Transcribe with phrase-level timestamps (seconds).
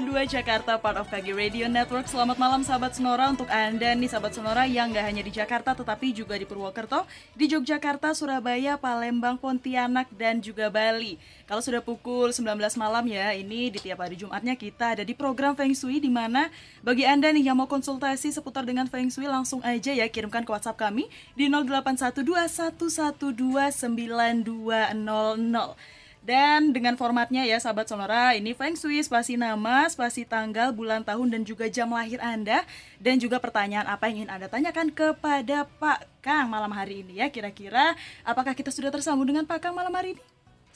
[0.00, 2.08] 92 Jakarta, part of KG Radio Network.
[2.08, 6.16] Selamat malam sahabat Sonora untuk Anda nih sahabat Sonora yang gak hanya di Jakarta tetapi
[6.16, 7.04] juga di Purwokerto,
[7.36, 11.20] di Yogyakarta, Surabaya, Palembang, Pontianak, dan juga Bali.
[11.44, 12.48] Kalau sudah pukul 19
[12.80, 16.48] malam ya, ini di tiap hari Jumatnya kita ada di program Feng Shui di mana
[16.80, 20.50] bagi Anda nih yang mau konsultasi seputar dengan Feng Shui langsung aja ya kirimkan ke
[20.56, 25.99] WhatsApp kami di 0812 112 9200.
[26.20, 31.32] Dan dengan formatnya ya sahabat Sonora, ini Feng Shui, spasi nama, spasi tanggal, bulan tahun
[31.32, 32.68] dan juga jam lahir Anda
[33.00, 37.32] dan juga pertanyaan apa yang ingin Anda tanyakan kepada Pak Kang malam hari ini ya.
[37.32, 40.22] Kira-kira apakah kita sudah tersambung dengan Pak Kang malam hari ini?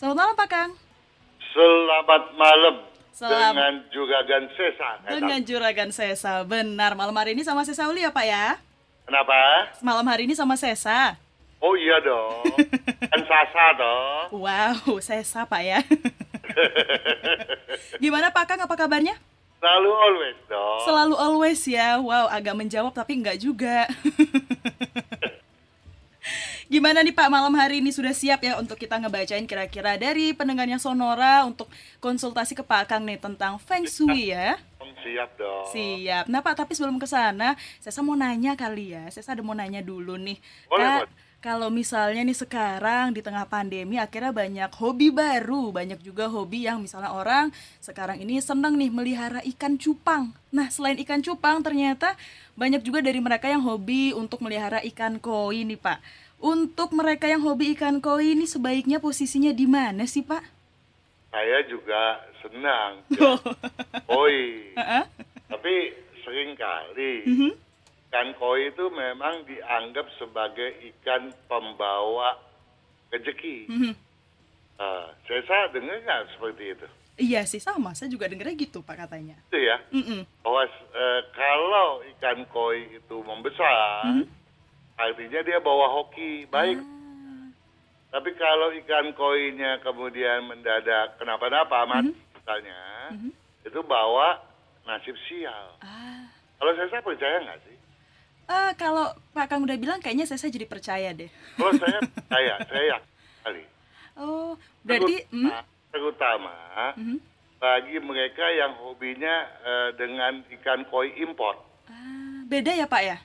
[0.01, 0.71] Selamat malam Pak Kang.
[1.53, 2.75] Selamat malam.
[3.15, 3.53] Selamat.
[3.55, 4.89] Dengan Juragan Sesa.
[5.07, 6.97] Dengan Juragan Sesa, benar.
[6.97, 8.57] Malam hari ini sama Sesa Uli ya Pak ya?
[9.05, 9.71] Kenapa?
[9.85, 11.21] Malam hari ini sama Sesa.
[11.63, 12.43] Oh iya dong.
[13.13, 14.25] kan Sasa dong.
[14.41, 15.81] Wow, Sesa Pak ya.
[18.03, 19.17] Gimana Pak Kang, apa kabarnya?
[19.65, 20.81] Selalu always dong.
[20.85, 21.97] Selalu always ya.
[21.97, 23.89] Wow, agak menjawab tapi enggak juga.
[26.65, 30.81] Gimana nih Pak malam hari ini sudah siap ya untuk kita ngebacain kira-kira dari pendengarnya
[30.81, 31.69] Sonora untuk
[32.01, 34.57] konsultasi ke Pak Kang nih tentang Feng Shui ya?
[35.05, 35.65] Siap dong.
[35.69, 36.25] Siap.
[36.33, 39.05] Nah Pak, tapi sebelum ke sana, saya mau nanya kali ya.
[39.13, 40.41] Saya ada mau nanya dulu nih.
[40.69, 41.09] Boleh, Kak,
[41.45, 46.81] kalau misalnya nih sekarang di tengah pandemi akhirnya banyak hobi baru, banyak juga hobi yang
[46.81, 47.53] misalnya orang
[47.85, 50.33] sekarang ini senang nih melihara ikan cupang.
[50.49, 52.17] Nah, selain ikan cupang ternyata
[52.57, 56.01] banyak juga dari mereka yang hobi untuk melihara ikan koi nih, Pak.
[56.41, 60.41] Untuk mereka yang hobi ikan koi ini sebaiknya posisinya di mana sih, Pak?
[61.29, 63.05] Saya juga senang.
[64.09, 64.73] Koi.
[64.81, 65.05] Uh-uh.
[65.51, 65.75] Tapi
[66.25, 67.64] sering kali Mhm.
[68.15, 72.39] Ikan koi itu memang dianggap sebagai ikan pembawa
[73.11, 73.67] rezeki.
[73.67, 73.91] Mhm.
[74.79, 76.87] Nah, saya dengar nggak seperti itu?
[77.15, 79.35] Iya sih sama, saya juga dengernya gitu, Pak katanya.
[79.51, 79.83] Itu ya.
[79.91, 80.23] Mm-mm.
[80.47, 80.63] bahwa
[80.95, 84.31] eh, kalau ikan koi itu membesar, Mhm.
[84.95, 86.79] artinya dia bawa hoki baik.
[86.79, 87.51] Ah.
[88.15, 92.79] Tapi kalau ikan koinya kemudian mendadak kenapa-napa mati misalnya,
[93.11, 93.31] Mhm.
[93.67, 94.39] itu bawa
[94.87, 95.75] nasib sial.
[95.83, 96.31] Ah.
[96.63, 97.75] Kalau saya, saya percaya nggak sih?
[98.45, 101.31] Ah, kalau Pak Kang udah bilang kayaknya saya, saya jadi percaya deh.
[101.57, 103.63] Kalau saya percaya, saya yakin sekali.
[104.15, 105.49] Oh, berarti hmm?
[105.49, 106.55] Terutama, terutama
[106.95, 107.17] Mhm.
[107.57, 109.35] bagi mereka yang hobinya
[109.65, 111.57] eh, dengan ikan koi import.
[111.89, 113.17] Ah, beda ya Pak ya?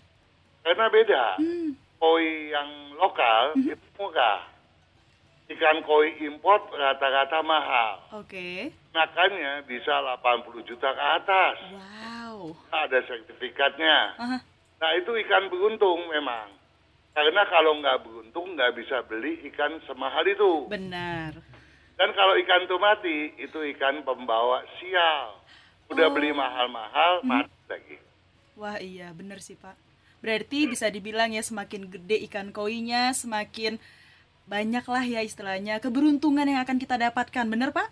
[0.64, 1.24] Karena beda.
[1.38, 1.76] Hmm.
[2.00, 3.76] koi yang lokal Mhm.
[3.76, 4.48] itu murah.
[5.50, 8.00] Ikan koi import rata-rata mahal.
[8.16, 8.72] Oke.
[8.96, 11.56] Makannya bisa 80 juta ke atas.
[11.68, 12.56] Wow.
[12.72, 13.98] Ada sertifikatnya.
[14.16, 14.38] Aha.
[14.80, 16.48] Nah itu ikan beruntung memang.
[17.12, 20.72] Karena kalau nggak beruntung nggak bisa beli ikan semahal itu.
[20.72, 21.36] Benar.
[22.00, 25.36] Dan kalau ikan itu mati, itu ikan pembawa sial.
[25.92, 26.14] Udah Oh.
[26.16, 27.98] beli mahal-mahal, mati lagi.
[28.56, 29.76] Wah iya benar sih Pak.
[30.24, 33.80] Berarti bisa dibilang ya semakin gede ikan koinya, semakin
[34.48, 37.46] banyak lah ya istilahnya keberuntungan yang akan kita dapatkan.
[37.48, 37.88] Benar Pak?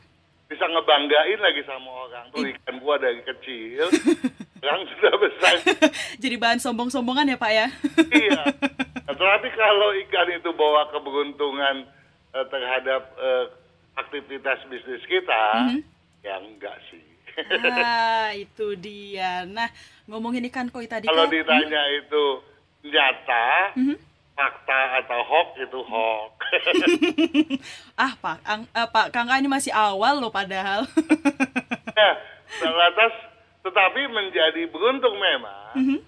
[0.47, 2.25] Bisa ngebanggain lagi sama orang.
[2.31, 3.91] Tuh ikan gua dari kecil,
[4.57, 5.55] sekarang sudah besar.
[6.23, 7.67] Jadi bahan sombong-sombongan ya Pak ya?
[8.09, 8.43] iya.
[9.07, 11.87] Nah, Tetapi kalau ikan itu bawa keberuntungan
[12.29, 13.45] eh, terhadap eh,
[13.97, 15.79] aktivitas bisnis kita, Mhm.
[16.21, 17.03] ya enggak sih.
[17.71, 19.45] ah, itu dia.
[19.45, 19.71] Nah,
[20.05, 22.23] ngomongin ikan koi tadi kalau kan- ditanya itu
[22.83, 23.95] nyata, Mhm.
[24.37, 26.33] Fakta atau hoax itu hoax.
[28.05, 30.85] ah, Pak, Ang, eh, Pak Kang ini masih awal loh padahal.
[31.97, 32.13] nah,
[32.61, 33.13] lantas
[33.65, 35.99] tetapi menjadi beruntung memang Mhm.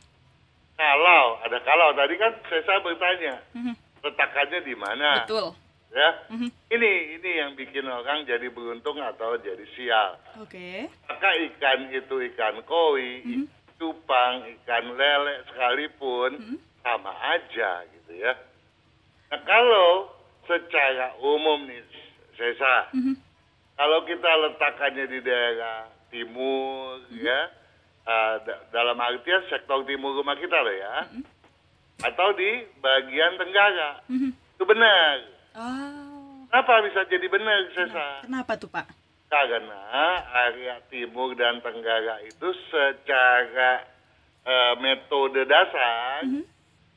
[0.77, 3.73] kalau ada kalau tadi kan saya, saya bertanya Mhm.
[3.99, 5.51] letakkannya di mana Betul.
[5.91, 6.47] ya Mhm.
[6.71, 10.87] ini ini yang bikin orang jadi beruntung atau jadi sial Oke.
[11.03, 13.43] maka ikan itu ikan koi Mhm.
[13.43, 16.57] ikan cupang ikan lele sekalipun Mhm.
[16.79, 18.33] sama aja gitu ya.
[19.29, 20.09] Nah kalau
[20.45, 21.81] secara umum nih
[22.33, 23.13] Sesa Mhm.
[23.75, 27.51] kalau kita letakkannya di daerah timur ya
[28.03, 30.95] uh, da- dalam artian sektor timur rumah kita loh ya
[31.99, 34.01] atau di bagian tenggara.
[34.07, 35.15] Itu benar.
[35.59, 36.47] Oh.
[36.47, 38.23] kenapa bisa jadi benar Sesa?
[38.23, 38.87] Kenapa tuh, Pak?
[39.29, 39.77] karena
[40.49, 43.85] area timur dan tenggara itu secara
[44.41, 46.25] uh, metode dasar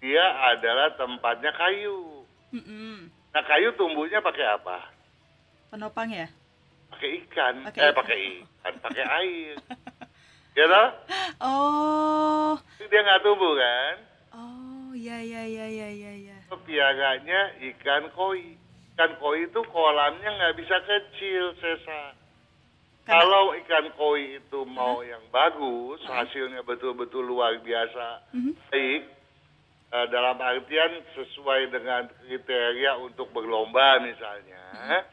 [0.02, 3.06] dia adalah tempatnya kayu Mm-mm.
[3.30, 4.90] nah kayu tumbuhnya pakai apa
[5.70, 6.28] Penopang ya?
[6.90, 7.96] pakai ikan Pakai eh ikan.
[7.96, 9.56] pakai ikan pakai air
[10.52, 10.88] ya toh
[11.40, 12.52] Oh.
[12.82, 13.94] dia nggak tumbuh kan
[14.32, 16.36] Oh, ya ya ya ya ya ya.
[16.58, 17.40] piaranya
[17.72, 18.58] ikan koi
[18.92, 22.12] ikan koi itu kolamnya nggak bisa kecil sesa
[23.02, 28.52] Karena- kalau ikan koi itu mau yang bagus hasilnya betul-betul luar biasa Mhm.
[28.68, 29.21] baik eh,
[29.92, 35.04] dalam artian sesuai dengan kriteria untuk berlomba misalnya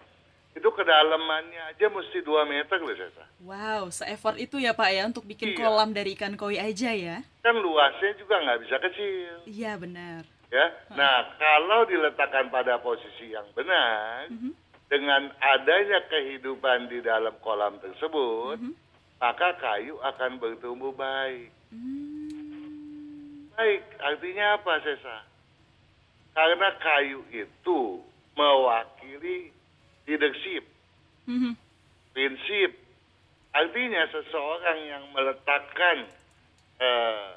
[0.50, 5.24] itu kedalamannya aja mesti 2 meter loh Sesa Wow, se-effort itu ya Pak ya untuk
[5.24, 5.60] bikin Iya.
[5.62, 7.24] kolam dari ikan koi aja ya?
[7.40, 10.24] kan luasnya juga nggak bisa kecil Iya benar.
[10.48, 10.66] ya.
[10.92, 14.26] Nah, kalau diletakkan pada posisi yang benar,
[14.90, 18.58] dengan adanya kehidupan di dalam kolam tersebut,
[19.16, 21.54] maka kayu akan bertumbuh baik.
[23.60, 25.18] Baik, artinya apa, Sesa?
[26.32, 28.00] Karena kayu itu
[28.32, 29.52] mewakili
[30.08, 30.64] leadership,
[31.28, 31.60] Mhm.
[32.16, 32.72] prinsip.
[33.52, 36.08] Artinya seseorang yang meletakkan
[36.80, 37.30] eh,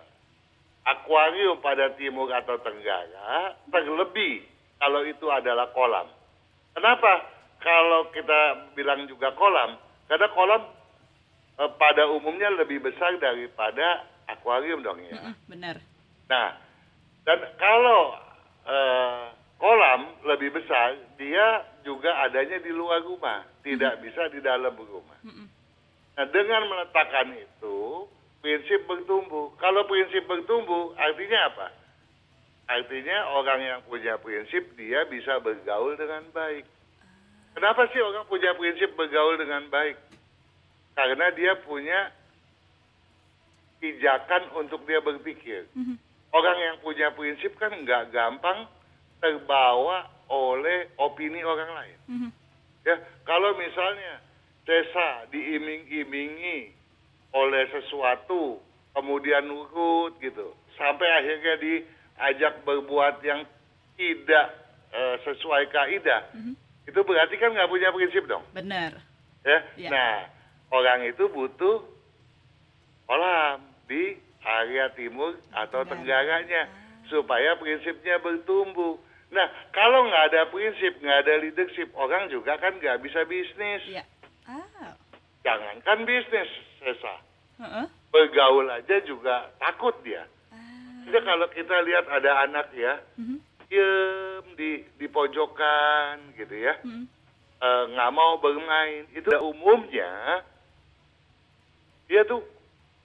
[0.87, 4.47] akuarium pada timur atau tenggara, terlebih
[4.79, 6.07] kalau itu adalah kolam.
[6.79, 7.27] Kenapa?
[7.59, 9.75] Kalau kita bilang juga kolam,
[10.07, 10.63] karena kolam
[11.59, 15.19] eh, pada umumnya lebih besar daripada akuarium dong ya.
[15.19, 15.83] Mm-mm, benar.
[16.32, 16.49] Nah,
[17.29, 18.17] dan kalau
[18.64, 19.25] eh,
[19.61, 25.20] kolam lebih besar, dia juga adanya di luar rumah, tidak bisa di dalam rumah.
[26.17, 28.08] Nah, dengan meletakkan itu,
[28.40, 29.52] prinsip bertumbuh.
[29.61, 31.69] Kalau prinsip bertumbuh, artinya apa?
[32.73, 36.64] Artinya orang yang punya prinsip, dia bisa bergaul dengan baik.
[37.52, 40.00] Kenapa sih orang punya prinsip bergaul dengan baik?
[40.96, 42.08] Karena dia punya
[43.85, 45.69] pijakan untuk dia berpikir.
[46.32, 48.64] Orang yang punya prinsip kan nggak gampang
[49.20, 51.99] terbawa oleh opini orang lain.
[52.08, 52.31] Mhm.
[52.82, 54.19] Ya, kalau misalnya
[54.62, 56.70] Tesa diiming-imingi
[57.34, 58.62] oleh sesuatu,
[58.94, 63.43] kemudian nurut gitu, sampai akhirnya diajak berbuat yang
[63.99, 64.46] tidak
[64.93, 66.31] eh, sesuai kaidah,
[66.87, 69.00] itu berarti kan nggak punya prinsip dong, Benar.
[69.43, 69.58] ya.
[69.75, 69.90] Ya.
[69.90, 70.17] Nah,
[70.70, 71.81] orang itu butuh
[73.08, 75.91] kolam di area timur atau Tenggara.
[76.43, 76.62] tenggaranya
[77.06, 78.99] supaya prinsipnya bertumbuh.
[79.33, 83.81] Nah, kalau nggak ada prinsip, nggak ada leadership, orang juga kan nggak bisa bisnis.
[83.89, 84.05] Iya.
[84.44, 84.93] Ah.
[85.43, 87.15] Jangankan bisnis, Sesa.
[87.59, 87.87] Heeh.
[88.12, 90.29] Bergaul aja juga takut dia.
[90.53, 90.59] Ah.
[91.09, 93.37] Jadi kalau kita lihat ada anak ya, Mhm.
[93.73, 97.05] diem di di pojokan gitu ya, Mhm.
[97.59, 99.09] eh, nggak mau bermain.
[99.11, 100.45] Itu umumnya
[102.05, 102.45] dia tuh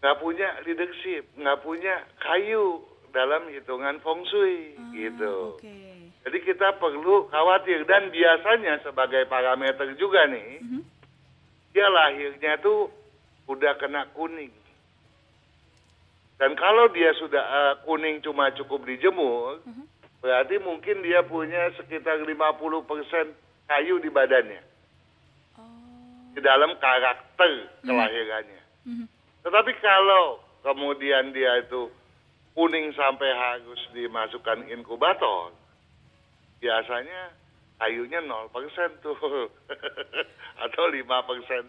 [0.08, 2.80] nggak punya leadership, nggak punya kayu
[3.12, 5.60] dalam hitungan feng shui Ah, gitu.
[5.60, 5.76] Oke.
[6.24, 10.80] Jadi kita perlu khawatir dan biasanya sebagai parameter juga nih, Mhm.
[11.76, 12.88] dia lahirnya tuh
[13.52, 14.56] udah kena kuning.
[16.40, 19.84] Dan kalau dia sudah eh, kuning cuma cukup dijemur, Mhm.
[20.24, 23.36] berarti mungkin dia punya sekitar 50%
[23.68, 24.64] kayu di badannya,
[25.60, 26.32] Oh.
[26.32, 27.52] di dalam karakter
[27.84, 28.62] kelahirannya.
[28.88, 29.17] Mhm.
[29.48, 31.88] Tetapi kalau kemudian dia itu
[32.52, 35.56] kuning sampai harus dimasukkan inkubator,
[36.60, 37.32] biasanya
[37.80, 38.52] kayunya 0%
[39.00, 39.16] tuh.
[40.68, 41.00] Atau 5%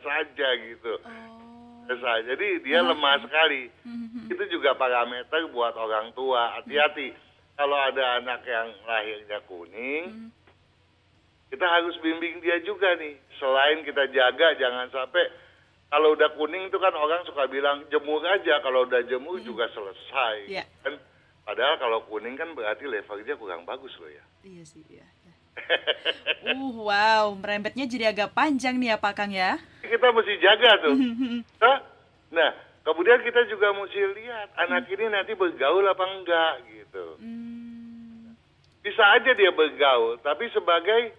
[0.02, 0.92] saja gitu.
[1.06, 1.87] Oh.
[2.26, 3.70] Jadi dia lemah sekali.
[3.87, 4.26] Mhm.
[4.26, 6.58] Itu juga parameter buat orang tua.
[6.58, 7.14] Hati-hati.
[7.54, 10.28] Kalau ada anak yang lahirnya kuning, Mhm.
[11.54, 13.14] kita harus bimbing dia juga nih.
[13.38, 15.30] Selain kita jaga, jangan sampai
[15.88, 18.61] kalau udah kuning itu kan orang suka bilang jemur aja.
[18.61, 20.37] Kalau udah jemur juga selesai.
[20.49, 20.64] Iya.
[20.85, 21.00] Kan,
[21.49, 24.25] padahal kalau kuning kan berarti levelnya kurang bagus loh ya.
[24.45, 25.04] Iya sih, iya.
[25.04, 25.35] iya.
[26.54, 29.59] Uh, wow, merembetnya jadi agak panjang nih ya Pak Kang ya.
[29.83, 30.97] kita mesti jaga tuh.
[32.28, 32.52] Nah,
[32.85, 37.16] kemudian kita juga mesti lihat anak ini nanti bergaul apa enggak gitu.
[37.16, 38.37] Hmm.
[38.85, 41.16] Bisa aja dia bergaul, tapi sebagai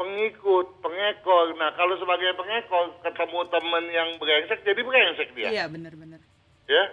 [0.00, 1.52] pengikut, pengekor.
[1.60, 5.52] Nah, kalau sebagai pengekor ketemu temen yang brengsek, jadi brengsek dia.
[5.52, 6.24] Iya, benar-benar.
[6.64, 6.84] Ya.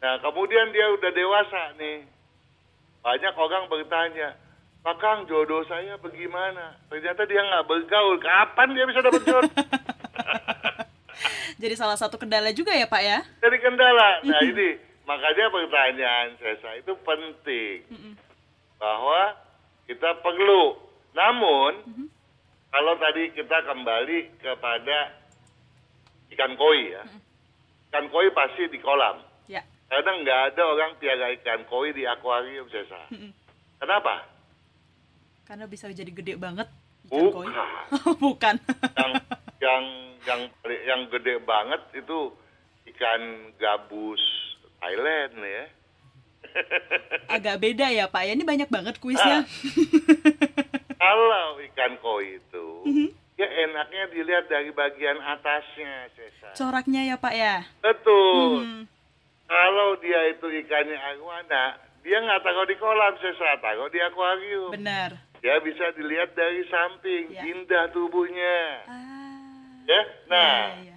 [0.00, 2.08] Nah, kemudian dia udah dewasa nih.
[3.04, 4.40] Banyak orang bertanya,
[4.80, 6.80] Pak Kang, jodoh saya bagaimana?
[6.88, 8.16] Ternyata dia nggak bergaul.
[8.16, 9.52] Kapan dia bisa dapat jodoh?
[11.62, 13.18] Jadi salah satu kendala juga ya Pak ya?
[13.42, 14.22] Jadi kendala.
[14.22, 17.82] Nah ini makanya pertanyaan saya itu penting
[18.78, 19.34] bahwa
[19.90, 20.78] kita perlu.
[21.18, 21.82] Namun
[22.68, 24.98] kalau tadi kita kembali kepada
[26.36, 27.04] ikan koi ya,
[27.88, 29.24] ikan koi pasti di kolam.
[29.48, 29.64] Ya.
[29.88, 33.08] Karena nggak ada orang piara ikan koi di akuarium Sesa.
[33.80, 34.28] Kenapa?
[35.48, 36.68] Karena bisa jadi gede banget
[37.08, 37.48] ikan koi.
[37.48, 37.80] Bukan.
[38.24, 38.54] Bukan.
[39.00, 39.12] yang
[39.58, 39.82] yang
[40.28, 40.40] yang
[40.84, 42.36] yang gede banget itu
[42.92, 43.20] ikan
[43.56, 44.20] gabus
[44.78, 45.64] Thailand ya.
[47.34, 48.32] Agak beda ya Pak ya.
[48.36, 49.44] Ini banyak banget kuisnya.
[50.98, 52.66] Kalau ikan koi itu
[53.38, 56.58] ya enaknya dilihat dari bagian atasnya, Cesa.
[56.58, 57.62] Coraknya ya Pak ya.
[57.78, 58.66] Betul.
[58.66, 58.82] Mhm.
[59.48, 64.74] Kalau dia itu ikannya arowana, dia nggak taruh di kolam, Cesa, taruh di akuarium.
[64.74, 65.22] Benar.
[65.38, 67.46] Dia bisa dilihat dari samping, Ya.
[67.46, 68.58] indah tubuhnya.
[68.90, 69.86] Ah.
[69.86, 70.58] Ya, nah.
[70.82, 70.96] ya, ya.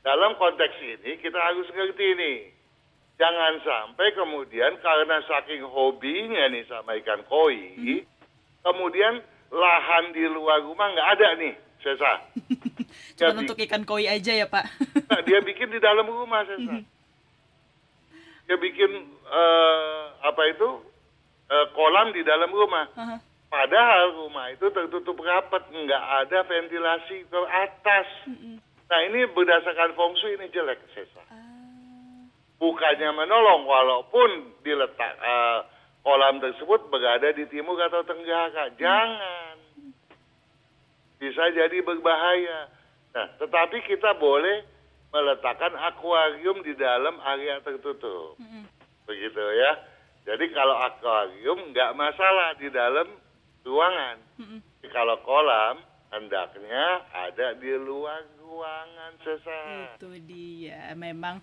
[0.00, 2.38] Dalam konteks ini kita harus ngerti nih.
[3.20, 8.00] Jangan sampai kemudian karena saking hobinya nih sama ikan koi, Mhm.
[8.64, 12.12] kemudian lahan di luar rumah nggak ada nih, Sesa.
[13.18, 14.64] Cuma untuk ikan koi aja ya Pak.
[15.10, 16.80] Nah, dia bikin di dalam rumah, Sesa.
[18.50, 18.90] Dia bikin
[19.30, 20.82] eh, apa itu
[21.46, 22.90] eh, kolam di dalam rumah.
[22.98, 23.22] Aha.
[23.46, 28.10] Padahal rumah itu tertutup rapat, nggak ada ventilasi ke atas.
[28.90, 31.22] Nah ini berdasarkan feng shui ini jelek, Sesa.
[32.58, 35.58] Bukannya menolong, walaupun diletak eh,
[36.10, 39.54] kolam tersebut berada di timur atau tenggara, jangan.
[41.22, 42.66] Bisa jadi berbahaya.
[43.14, 44.66] Nah, tetapi kita boleh
[45.14, 48.34] meletakkan akuarium di dalam area tertutup.
[49.06, 49.72] Begitu ya.
[50.26, 53.06] Jadi kalau akuarium nggak masalah di dalam
[53.62, 54.18] ruangan.
[54.34, 55.78] Tapi Kalau kolam
[56.10, 60.02] hendaknya ada di luar ruangan sesat.
[60.02, 60.90] Itu dia.
[60.98, 61.38] Memang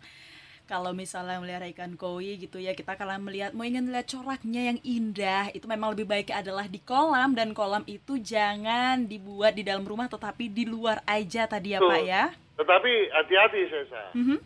[0.67, 4.79] kalau misalnya melihara ikan koi gitu ya kita kalau melihat mau ingin lihat coraknya yang
[4.83, 9.87] indah itu memang lebih baik adalah di kolam dan kolam itu jangan dibuat di dalam
[9.87, 11.91] rumah tetapi di luar aja tadi ya Betul.
[11.95, 12.23] Pak ya.
[12.59, 14.03] Tetapi hati-hati Sesa.
[14.13, 14.37] Mhm.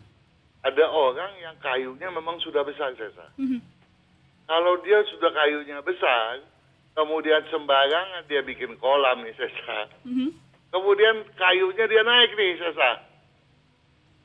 [0.62, 3.26] Ada orang yang kayunya memang sudah besar Sesa.
[3.34, 3.58] Mhm.
[4.46, 6.38] Kalau dia sudah kayunya besar,
[6.94, 9.90] kemudian sembarangan dia bikin kolam nih Sesa.
[10.06, 10.30] Mhm.
[10.70, 13.11] Kemudian kayunya dia naik nih Sesa.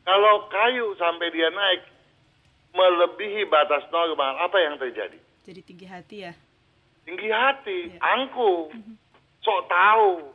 [0.07, 1.83] Kalau kayu sampai dia naik
[2.71, 5.19] melebihi batas normal, apa yang terjadi?
[5.43, 6.33] Jadi tinggi hati ya.
[7.03, 7.99] Tinggi hati, Iya.
[7.99, 8.71] angku,
[9.43, 10.31] sok tahu,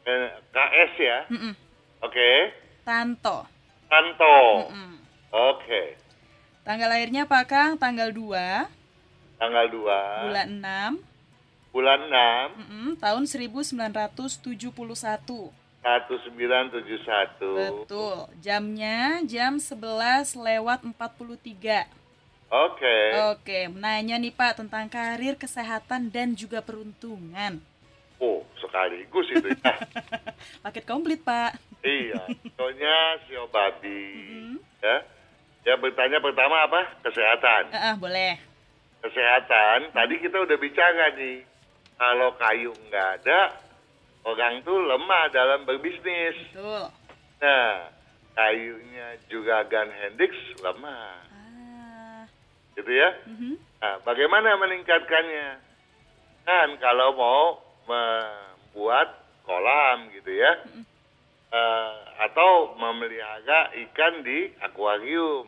[0.02, 1.18] Eh, KS ya.
[1.30, 1.54] Mm-mm.
[2.02, 2.30] Oke.
[2.82, 3.44] Tanto.
[3.86, 4.66] Tanto.
[4.66, 4.96] Mm.
[5.30, 5.94] Oke.
[6.64, 10.24] Tanggal lahirnya Pak Kang tanggal 2 Tanggal 2.
[10.26, 10.48] bulan
[10.98, 11.11] 6
[11.72, 12.60] Bulan 6.
[12.60, 15.48] mm-mm, tahun 1971.
[15.82, 17.40] 1971.
[17.40, 18.28] Betul.
[18.38, 21.88] Jamnya jam 11 lewat 43.
[22.52, 22.98] Oke.
[23.32, 27.56] Oke, nanya nih Pak tentang karir, kesehatan dan juga peruntungan.
[28.20, 29.74] Oh, sekaligus itu ya.
[30.62, 31.56] Paket komplit, Pak.
[31.82, 32.94] Iya, contohnya
[33.26, 33.98] sio babi.
[34.78, 35.02] Ya.
[35.64, 36.94] Ya bertanya pertama apa?
[37.02, 37.74] Kesehatan.
[37.74, 38.38] Ah, ah, boleh.
[39.02, 41.42] Kesehatan, tadi kita udah bicara nih.
[41.98, 43.40] Kalau kayu nggak ada,
[44.26, 46.36] orang tuh lemah dalam berbisnis.
[46.50, 46.90] Betul.
[47.42, 47.90] Nah,
[48.34, 50.32] kayunya juga Gun Hendrix
[50.62, 51.14] lemah.
[51.30, 52.22] Ah.
[52.74, 53.10] Gitu ya.
[53.28, 53.54] mhm.
[53.82, 55.48] Nah, bagaimana meningkatkannya?
[56.42, 57.42] Kan kalau mau
[57.86, 59.14] membuat
[59.46, 60.52] kolam gitu ya,
[61.52, 65.44] Eh, atau memelihara ikan di akuarium.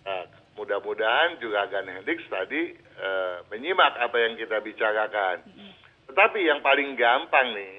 [0.00, 0.24] Nah,
[0.58, 5.46] mudah-mudahan juga Gan Hendrix tadi eh, menyimak apa yang kita bicarakan.
[6.10, 7.78] Tetapi yang paling gampang nih,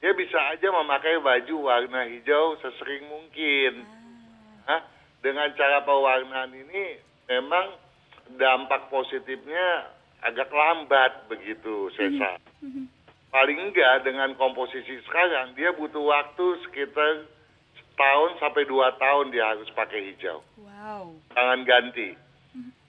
[0.00, 3.84] dia bisa aja memakai baju warna hijau sesering mungkin.
[4.64, 4.82] Hah?
[5.20, 7.74] Dengan cara pewarnaan ini memang
[8.38, 9.90] dampak positifnya
[10.22, 12.38] agak lambat begitu, Sesa.
[13.28, 17.28] Paling enggak dengan komposisi sekarang dia butuh waktu sekitar
[17.98, 20.38] setahun sampai dua tahun dia harus pakai hijau.
[20.62, 21.18] Wow.
[21.34, 22.14] Jangan ganti.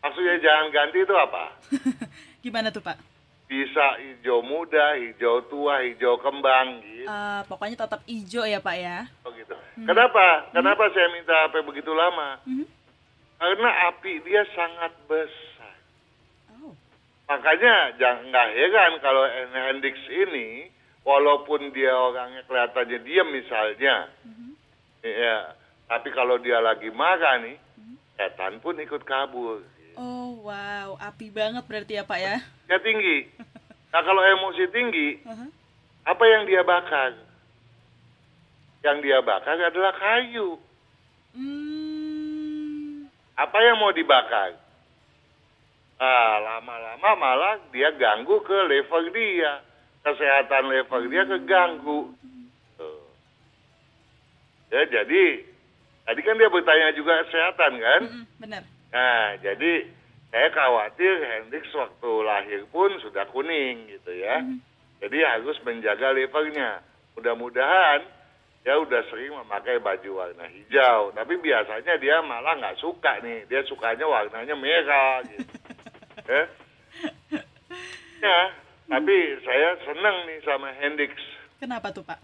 [0.06, 1.46] Maksudnya jangan ganti itu apa?
[2.46, 3.02] Gimana tuh, Pak?
[3.50, 7.10] Bisa hijau muda, hijau tua, hijau kembang gitu.
[7.10, 9.10] Eh, pokoknya tetap hijau ya, Pak ya.
[9.26, 9.58] Oh, gitu.
[9.82, 10.46] Kenapa?
[10.54, 12.38] Kenapa saya minta sampai begitu lama?
[12.46, 12.70] Mhm.
[13.42, 15.74] Karena api dia sangat besar.
[16.62, 16.78] Oh.
[17.26, 19.26] Makanya jangan nggak heran kalau
[19.58, 20.70] Hendrix ini
[21.02, 24.14] walaupun dia orangnya kelihatannya diam misalnya,
[25.04, 25.56] ya,
[25.88, 27.58] tapi kalau dia lagi marah nih,
[28.20, 29.64] setan pun ikut kabur.
[30.00, 30.96] Oh, wow.
[31.00, 32.40] Api banget berarti ya, Pak ya.
[32.72, 33.28] Dia tinggi.
[33.90, 35.50] Nah kalau emosi tinggi, Aha.
[36.06, 37.18] apa yang dia bakar?
[38.86, 40.62] Yang dia bakar adalah kayu.
[41.34, 43.10] Hmm.
[43.34, 44.56] Apa yang mau dibakar?
[46.00, 49.64] Ah, lama-lama malah dia ganggu ke level dia.
[50.06, 52.14] Kesehatan level dia keganggu.
[54.70, 55.24] Ya, jadi
[56.06, 58.02] tadi kan dia bertanya juga kesehatan kan?
[58.06, 58.64] Mm-mm, benar.
[58.90, 59.90] Nah, jadi
[60.30, 64.46] saya khawatir Hendrix waktu lahir pun sudah kuning gitu ya.
[65.02, 66.86] Jadi harus menjaga levelnya.
[67.18, 68.06] Mudah-mudahan
[68.62, 71.10] dia udah sering memakai baju warna hijau.
[71.18, 73.50] Tapi biasanya dia malah nggak suka nih.
[73.50, 75.50] Dia sukanya warnanya merah gitu.
[76.30, 76.44] ya.
[78.22, 78.40] ya,
[78.86, 81.18] tapi saya senang nih sama Hendrix.
[81.58, 82.22] Kenapa tuh, Pak?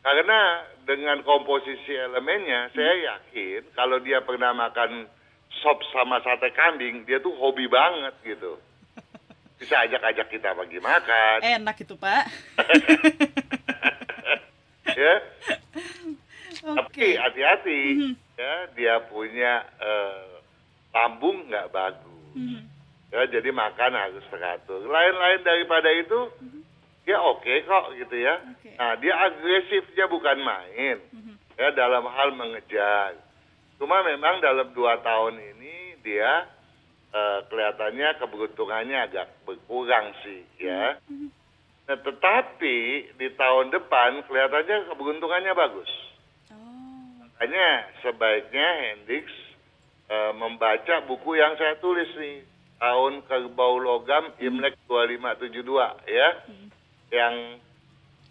[0.00, 5.04] Karena dengan komposisi elemennya, saya yakin kalau dia pernah makan
[5.60, 8.56] sop sama sate kambing, dia tuh hobi banget gitu.
[9.60, 12.24] Bisa ajak-ajak kita pergi makan, Enak itu, Pak.
[15.04, 15.14] ya.
[16.60, 16.80] Oke.
[16.80, 17.80] Tapi hati-hati,
[18.40, 20.40] ya dia punya eh,
[20.96, 22.24] lambung nggak bagus.
[22.36, 22.60] Mhm.
[23.10, 24.86] Ya, jadi makan harus teratur.
[24.86, 26.30] Lain-lain daripada itu,
[27.04, 28.34] dia oke kok gitu ya.
[28.54, 28.70] Oke.
[28.76, 30.96] Nah, dia agresifnya bukan main.
[31.60, 33.20] Ya, dalam hal mengejar.
[33.76, 36.48] Cuma memang dalam dua tahun ini dia
[37.12, 41.00] eh, kelihatannya keberuntungannya agak berkurang sih ya.
[41.88, 42.76] Nah, tetapi
[43.16, 45.90] di tahun depan kelihatannya keberuntungannya bagus.
[46.52, 47.24] Oh.
[47.24, 47.68] Makanya
[48.04, 49.26] sebaiknya Hendrix
[50.08, 52.44] eh, membaca buku yang saya tulis nih
[52.80, 56.28] tahun kerbau logam Imlek 2572 ya
[57.10, 57.58] yang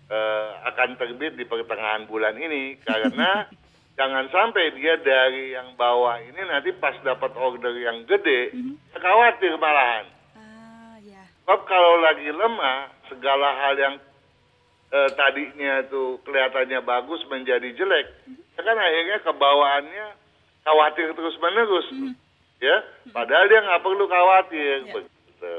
[0.10, 2.80] eh, akan terbit di pertengahan bulan ini.
[2.82, 3.46] Karena
[4.00, 8.56] jangan sampai dia dari yang bawah ini nanti pas dapat order yang gede
[8.96, 10.08] khawatir malahan.
[10.40, 11.20] Ah, ya.
[11.44, 13.96] sebab kalau lagi lemah segala hal yang
[14.96, 18.08] eh, tadinya tuh kelihatannya bagus menjadi jelek
[18.56, 20.08] ya kan akhirnya kebawaannya
[20.64, 21.88] khawatir terus menerus
[22.64, 22.78] ya.
[23.12, 24.94] Padahal dia nggak perlu khawatir Ya.
[24.96, 25.58] begitu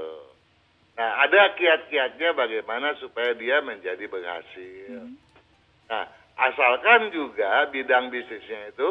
[1.00, 5.08] nah ada kiat-kiatnya bagaimana supaya dia menjadi berhasil
[5.88, 6.04] nah
[6.36, 8.90] asalkan juga bidang bisnisnya itu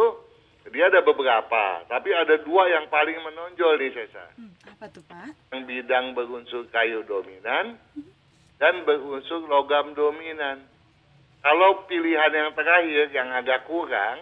[0.74, 5.54] dia ada beberapa tapi ada dua yang paling menonjol nih Sesa Hmm, apa tuh, Pak?
[5.54, 7.78] yang bidang berunsur kayu dominan
[8.60, 10.68] dan berunsur logam dominan.
[11.40, 14.20] Kalau pilihan yang terakhir yang agak kurang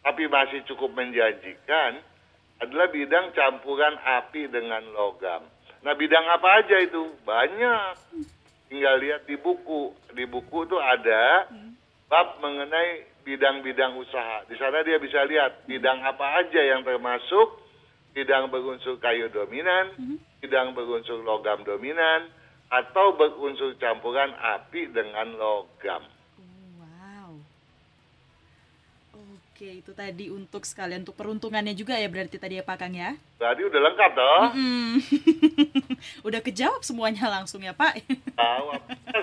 [0.00, 2.00] tapi masih cukup menjanjikan
[2.56, 5.44] adalah bidang campuran api dengan logam.
[5.84, 7.12] Nah, bidang apa aja itu?
[7.26, 7.94] Banyak.
[8.70, 9.92] Tinggal lihat di buku.
[10.14, 11.50] Di buku tuh ada
[12.06, 14.46] bab mengenai bidang-bidang usaha.
[14.46, 17.66] Di sana dia bisa lihat bidang apa aja yang termasuk
[18.14, 19.92] bidang berunsur kayu dominan,
[20.40, 22.30] bidang berunsur logam dominan,
[22.70, 26.02] atau berunsur campuran api dengan logam.
[26.40, 27.30] Oh, wow.
[29.56, 33.16] Oke, itu tadi untuk sekalian untuk peruntungannya juga ya berarti tadi ya Pak Kang ya.
[33.40, 34.42] Berarti udah lengkap toh?
[34.52, 34.94] Hmm.
[36.28, 38.04] Udah kejawab semuanya langsung ya Pak.
[38.36, 38.66] Tahu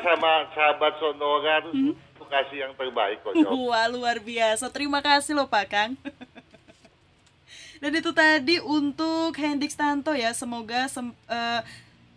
[0.01, 3.37] sama sahabat Sonora tuh suka kasih yang terbaik kok.
[3.37, 3.45] Jok.
[3.45, 5.93] Wah luar biasa, terima kasih loh Pak Kang.
[7.85, 11.61] Dan itu tadi untuk Hendrik Stanto ya, semoga sem- eh,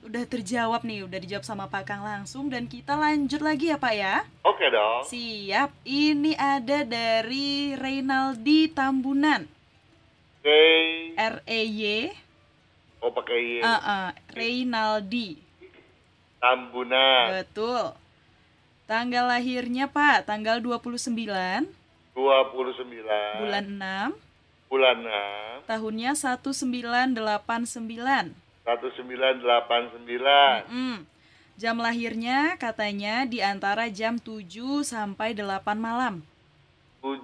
[0.06, 3.92] udah terjawab nih, udah dijawab sama Pak Kang langsung dan kita lanjut lagi ya Pak
[3.92, 4.24] ya.
[4.40, 5.04] Oke dong.
[5.04, 9.42] Siap, ini ada dari Reynaldi Tambunan,
[10.38, 10.62] Oke.
[11.12, 11.82] R E Y,
[12.98, 13.60] Oh pakai Y.
[13.60, 15.36] uh, uh, Reynaldi,
[16.38, 17.36] Tambunan.
[17.36, 17.92] betul.
[18.86, 21.66] Tanggal lahirnya Pak, tanggal 29
[22.14, 23.42] 29.
[23.42, 24.14] bulan 6,
[24.70, 25.66] Bulan 6.
[25.66, 28.45] tahunnya 1989.
[28.66, 30.66] 1989.
[30.66, 31.06] Mm.
[31.56, 35.48] Jam lahirnya katanya di antara jam 7 sampai 8
[35.78, 36.20] malam.
[37.00, 37.16] 7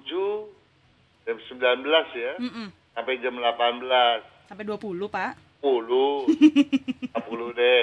[1.27, 1.61] jam 19
[2.17, 2.33] ya.
[2.41, 2.71] Mm-mm.
[2.95, 4.23] Sampai jam 18.
[4.49, 4.79] Sampai 20,
[5.11, 5.37] Pak.
[5.61, 6.33] 10.
[6.33, 7.83] 10 deh.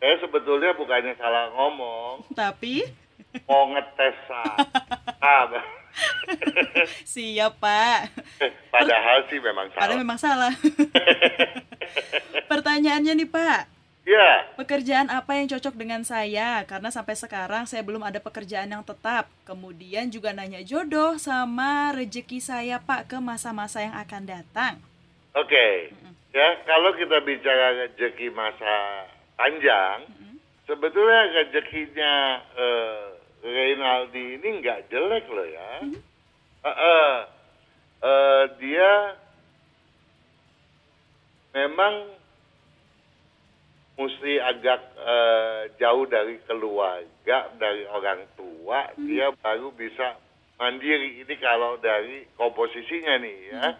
[0.00, 2.84] Saya sebetulnya bukannya salah ngomong, Tapi
[3.48, 4.56] mau ngetes sah.
[5.24, 5.48] Ah,
[7.08, 8.12] siap, Pak.
[8.68, 9.96] Padahal sih memang Padahal salah.
[9.96, 10.52] memang salah.
[12.50, 13.60] Pertanyaannya nih, Pak.
[14.04, 16.60] Ya, Pekerjaan apa yang cocok dengan saya?
[16.68, 19.32] Karena sampai sekarang saya belum ada pekerjaan yang tetap.
[19.48, 24.74] Kemudian juga nanya jodoh sama rejeki saya, Pak, ke masa-masa yang akan datang.
[25.32, 25.68] oke.
[26.34, 29.06] Ya, kalau kita bicara rezeki masa
[29.38, 30.02] panjang,
[30.66, 33.04] sebetulnya rezekinya eh,
[33.44, 35.70] Reynaldi ini nggak jelek loh ya.
[36.64, 37.14] Eh, eh,
[38.02, 38.90] eh, dia
[41.54, 41.94] memang
[43.94, 50.18] mesti agak eh, jauh dari keluarga, dari orang tua, dia baru bisa
[50.58, 51.22] mandiri.
[51.22, 53.78] Ini kalau dari komposisinya nih ya.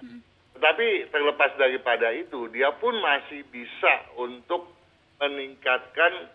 [0.55, 4.71] Tetapi terlepas daripada itu, dia pun masih bisa untuk
[5.19, 6.31] meningkatkan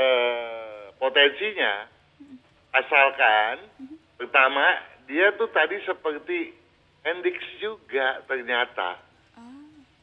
[0.00, 1.84] eh, potensinya,
[2.72, 3.68] asalkan
[4.16, 6.56] pertama dia tuh tadi seperti
[7.04, 8.96] Hendrix juga ternyata,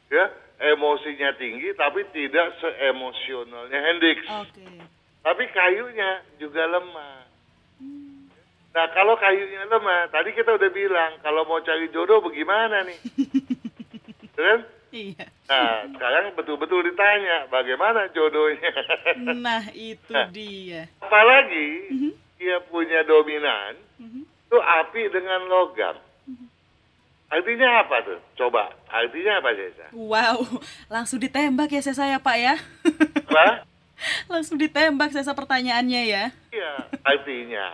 [0.09, 0.25] ya
[0.57, 4.65] emosinya tinggi tapi tidak seemosionalnya Hendrix, Oke.
[5.21, 7.29] tapi kayunya juga lemah.
[8.73, 12.99] Nah kalau kayunya lemah, tadi kita udah bilang kalau mau cari jodoh bagaimana nih?
[14.37, 14.59] kan?
[14.87, 15.25] Iya.
[15.51, 18.71] Nah, sekarang betul-betul ditanya bagaimana jodohnya.
[19.17, 20.87] Nah, itu dia.
[21.03, 21.91] Apalagi
[22.39, 25.97] dia punya dominan, itu api dengan logam.
[27.27, 28.19] Artinya apa tuh?
[28.39, 29.87] Coba, artinya apa Cesa?
[29.91, 30.47] Wow,
[30.93, 32.55] langsung ditembak ya saya Pak ya.
[33.27, 33.67] Apa?
[34.29, 36.23] langsung ditembak saya pertanyaannya ya.
[36.53, 37.65] Iya, artinya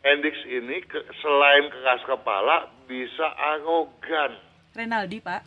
[0.00, 4.38] Hendrix ini ke- selain keras kepala bisa arogan.
[4.72, 5.42] Renaldi Pak.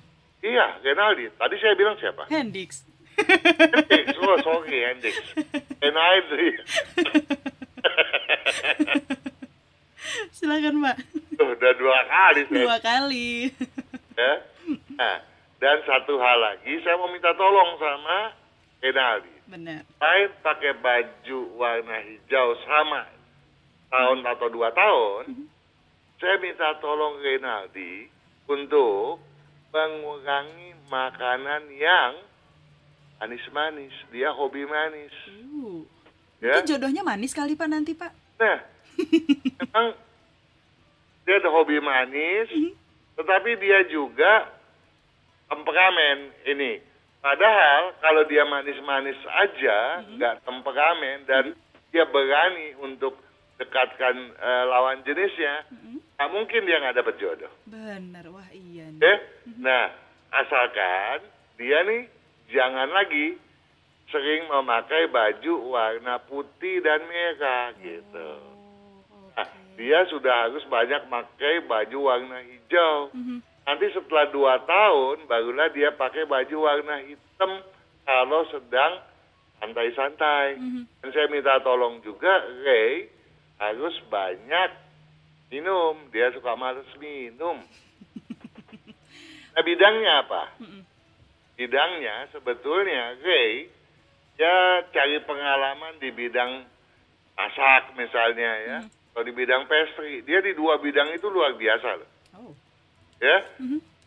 [0.46, 1.34] Iya, Renaldi.
[1.34, 2.30] Tadi saya bilang siapa?
[2.30, 2.86] Hendix.
[3.18, 4.14] Hendrix.
[4.22, 5.16] Oh, sorry, Hendrix.
[5.82, 6.50] Renaldi.
[10.36, 10.98] Silakan Pak.
[11.38, 13.30] Tuh, udah dua kali saya Dua kali.
[14.18, 14.34] ya.
[14.98, 15.18] Nah,
[15.58, 18.34] dan satu hal lagi, saya mau minta tolong sama
[18.82, 19.34] Renaldi.
[19.48, 19.82] Benar.
[19.98, 23.08] Selain pakai baju warna hijau sama
[23.88, 25.48] tahun atau dua tahun,
[26.20, 28.12] saya minta tolong Renaldi
[28.48, 29.24] untuk
[29.72, 32.14] mengurangi makanan yang
[33.20, 33.94] manis-manis.
[34.12, 35.14] Dia hobi manis.
[35.54, 35.84] Uh.
[36.38, 36.62] Ya.
[36.62, 38.14] Mungkin jodohnya manis kali Pak nanti Pak.
[38.38, 38.62] Nah,
[39.60, 39.88] memang
[41.28, 42.50] dia ada hobi manis,
[43.20, 44.48] tetapi dia juga
[45.52, 46.80] temperamen ini.
[47.20, 51.52] Padahal kalau dia manis-manis aja, nggak temperamen dan
[51.92, 53.20] dia berani untuk
[53.58, 55.66] dekatkan eh, lawan jenisnya,
[56.16, 57.52] nggak mungkin dia nggak dapat jodoh.
[57.68, 58.26] Benar.
[58.32, 59.02] Wah, iya nih.
[59.02, 59.16] Ya?
[59.60, 59.86] Nah,
[60.32, 62.08] asalkan dia nih
[62.54, 63.36] jangan lagi
[64.08, 68.57] sering memakai baju warna putih dan merah gitu.
[69.38, 69.48] Nah,
[69.78, 73.14] dia sudah harus banyak pakai baju warna hijau.
[73.68, 77.62] Nanti setelah dua tahun, barulah dia pakai baju warna hitam
[78.08, 79.04] kalau sedang
[79.62, 80.58] santai-santai.
[81.04, 82.32] Dan saya minta tolong juga,
[82.66, 83.12] Ray
[83.62, 84.70] harus banyak
[85.54, 86.10] minum.
[86.10, 87.62] Dia suka males minum.
[89.58, 90.54] Nah, bidangnya apa?
[91.58, 93.66] Bidangnya sebetulnya Ray
[94.38, 96.62] ya cari pengalaman di bidang
[97.34, 98.80] masak misalnya ya.
[99.18, 102.10] Kalau di bidang pastry, dia di dua bidang itu luar biasa loh.
[102.38, 102.54] Oh.
[103.18, 103.50] Ya.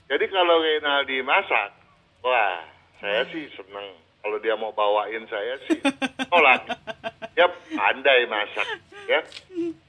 [0.07, 1.75] Jadi kalau Renaldi masak,
[2.23, 2.62] wah,
[3.03, 3.99] saya sih seneng.
[4.23, 5.83] Kalau dia mau bawain saya sih
[6.31, 6.62] tolak.
[7.35, 8.70] Dia pandai masak,
[9.11, 9.18] ya.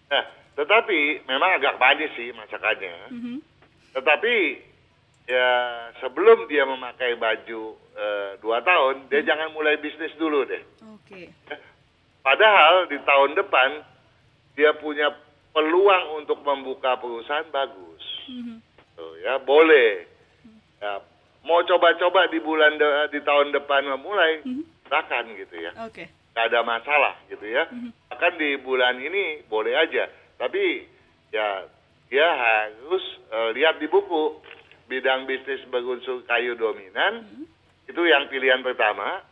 [0.10, 0.26] Nah,
[0.58, 3.14] tetapi memang agak manis sih masakannya.
[3.94, 4.36] Tetapi
[5.30, 5.50] ya
[6.02, 10.66] sebelum dia memakai baju eh, dua tahun, dia jangan mulai bisnis dulu deh.
[10.98, 11.30] Oke.
[12.26, 13.92] Padahal di tahun depan
[14.56, 15.12] dia punya
[15.52, 18.04] peluang untuk membuka perusahaan bagus.
[18.28, 18.58] Mhm.
[18.96, 20.08] Tuh, ya boleh.
[20.82, 20.98] Ya,
[21.46, 24.42] mau coba-coba di bulan de- di tahun depan memulai,
[24.86, 25.72] silakan gitu ya.
[25.86, 26.10] Oke.
[26.32, 27.68] Nggak ada masalah gitu ya.
[28.08, 30.08] Bahkan di bulan ini boleh aja.
[30.40, 30.88] Tapi
[31.30, 31.68] ya
[32.10, 34.40] dia harus eh, lihat di buku
[34.92, 37.24] bidang bisnis berunsur kayu dominan
[37.88, 39.24] itu yang pilihan pertama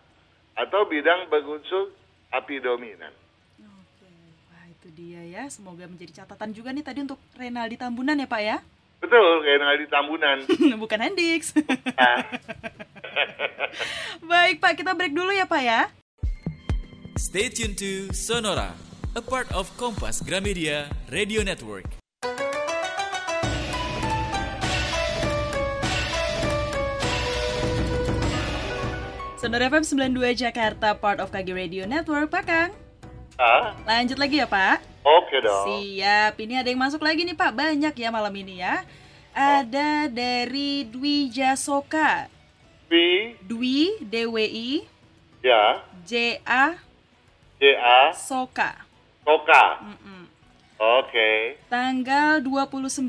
[0.55, 1.91] atau bidang berunsur
[2.31, 3.11] api dominan.
[3.59, 4.07] Oke.
[4.47, 5.45] Wah, itu dia ya.
[5.47, 8.57] Semoga menjadi catatan juga nih tadi untuk Renaldi Tambunan ya, Pak ya.
[8.99, 10.37] Betul, kayak di Tambunan.
[10.83, 11.55] Bukan Hendix.
[14.29, 15.81] Baik, Pak, kita break dulu ya, Pak ya.
[17.15, 18.75] Stay tuned to Sonora,
[19.15, 21.99] a part of Kompas Gramedia Radio Network.
[29.39, 29.83] Sonora FM
[30.19, 32.71] 92 Jakarta, part of KG Radio Network, Pak Kang.
[33.39, 34.88] ah, Lanjut lagi ya, Pak.
[35.03, 35.65] Oke dong.
[35.69, 38.83] Siap, ini ada yang masuk lagi nih Pak, banyak ya malam ini ya.
[39.31, 42.27] Ada dari Dwi Jasoka,
[43.45, 44.83] Dwi DWI
[45.45, 46.75] ya, JA
[47.59, 48.87] J A, Soka.
[49.21, 49.83] Toka.
[49.83, 50.25] Mm-mm.
[50.79, 53.03] Oke, Tanggal 29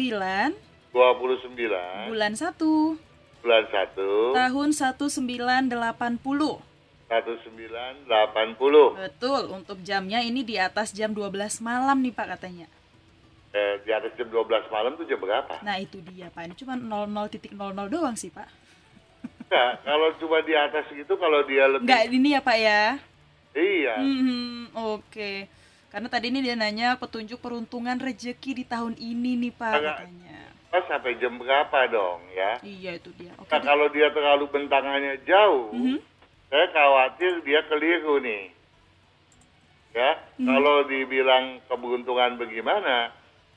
[0.91, 2.59] 29 bulan 1
[3.41, 6.70] bulan 1 tahun 1980.
[7.11, 8.07] 1980.
[8.95, 11.27] Betul, untuk jamnya ini di atas jam 12
[11.59, 12.71] malam nih Pak katanya.
[13.51, 15.59] Eh, di atas jam 12 malam tuh jam berapa?
[15.61, 16.47] Nah, itu dia Pak.
[16.47, 17.51] Ini cuma 00.00
[17.91, 18.47] doang sih Pak.
[19.43, 22.83] Enggak, kalau cuma di atas gitu kalau dia lebih Enggak ini ya Pak ya.
[23.51, 23.95] Iya.
[23.99, 25.51] Mhm, Oke.
[25.91, 30.39] Karena tadi ini dia nanya petunjuk peruntungan rejeki di tahun ini nih Pak Agak- katanya.
[30.71, 32.63] Pas sampai jam berapa dong ya?
[32.63, 33.35] Iya itu dia.
[33.35, 33.51] Oke.
[33.51, 35.99] Nah, kalau dia terlalu bentangannya jauh, Mhm.
[36.51, 38.51] Saya khawatir dia keliru nih.
[39.91, 40.47] Ya, Mhm.
[40.47, 43.11] kalau dibilang keberuntungan bagaimana,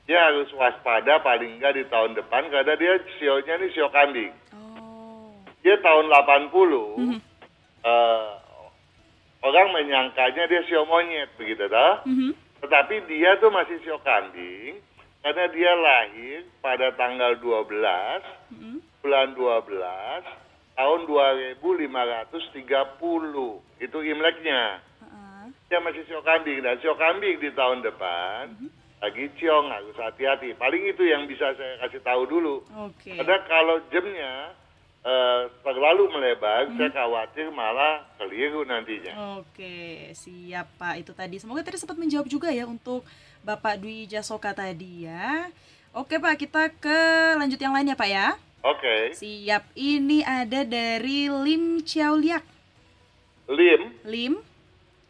[0.06, 4.34] dia harus waspada paling enggak di tahun depan karena dia sionya nih sio kambing.
[4.50, 5.30] Oh.
[5.62, 7.18] Dia tahun 80, Mhm.
[7.86, 8.30] eh,
[9.46, 12.02] orang menyangkanya dia sio monyet begitu dah.
[12.02, 12.34] Mhm.
[12.66, 14.82] Tetapi dia tuh masih sio kambing
[15.22, 18.82] karena dia lahir pada tanggal 12 Mhm.
[19.06, 20.24] bulan 12
[20.74, 21.58] tahun 2530.
[23.82, 24.78] Itu Imleknya.
[24.78, 25.44] Heeh.
[25.70, 28.54] Dia masih sio kambing dan sio kambing di tahun depan
[29.04, 30.56] lagi ciong harus hati-hati.
[30.56, 32.64] Paling itu yang bisa saya kasih tahu dulu.
[32.88, 33.12] Oke.
[33.12, 34.56] Karena kalau jamnya
[35.04, 39.44] eh, terlalu melebar, saya khawatir malah keliru nantinya.
[39.44, 41.04] Oke, siap Pak.
[41.04, 41.36] Itu tadi.
[41.36, 43.04] Semoga tadi sempat menjawab juga ya untuk
[43.44, 45.52] Bapak Dwi Jasoka tadi ya.
[45.92, 47.00] Oke Pak, kita ke
[47.36, 48.34] lanjut yang lain ya Pak ya.
[48.64, 49.76] Oke, Siap.
[49.76, 52.40] Ini ada dari Lim Chiao Liak.
[53.44, 54.40] Lim, Lim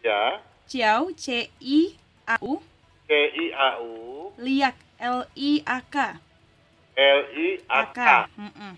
[0.02, 1.94] ya, Chiao C I
[2.26, 2.58] A U
[3.06, 6.18] K I A U Liak L I A K.
[6.98, 7.98] L I A K,
[8.34, 8.74] Mm-mm.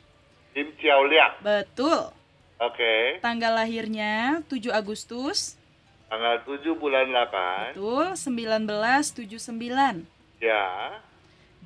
[0.52, 1.40] Lim Chiao Liak.
[1.40, 2.12] Betul.
[2.56, 5.56] Oke, Tanggal lahirnya 7 Agustus.
[6.08, 7.76] tanggal 7 bulan 8.
[7.76, 10.04] Betul, 1979.
[10.40, 11.00] Ya,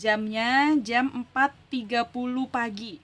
[0.01, 2.09] Jamnya jam 4.30
[2.49, 2.97] pagi.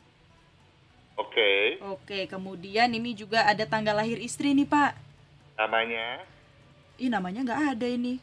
[1.20, 1.52] oke.
[1.92, 4.96] Oke, kemudian ini juga ada tanggal lahir istri nih, Pak.
[5.60, 6.24] Namanya?
[6.96, 8.16] Ih, namanya nggak ada ini.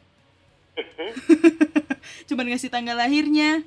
[2.26, 3.62] Cuman ngasih tanggal lahirnya.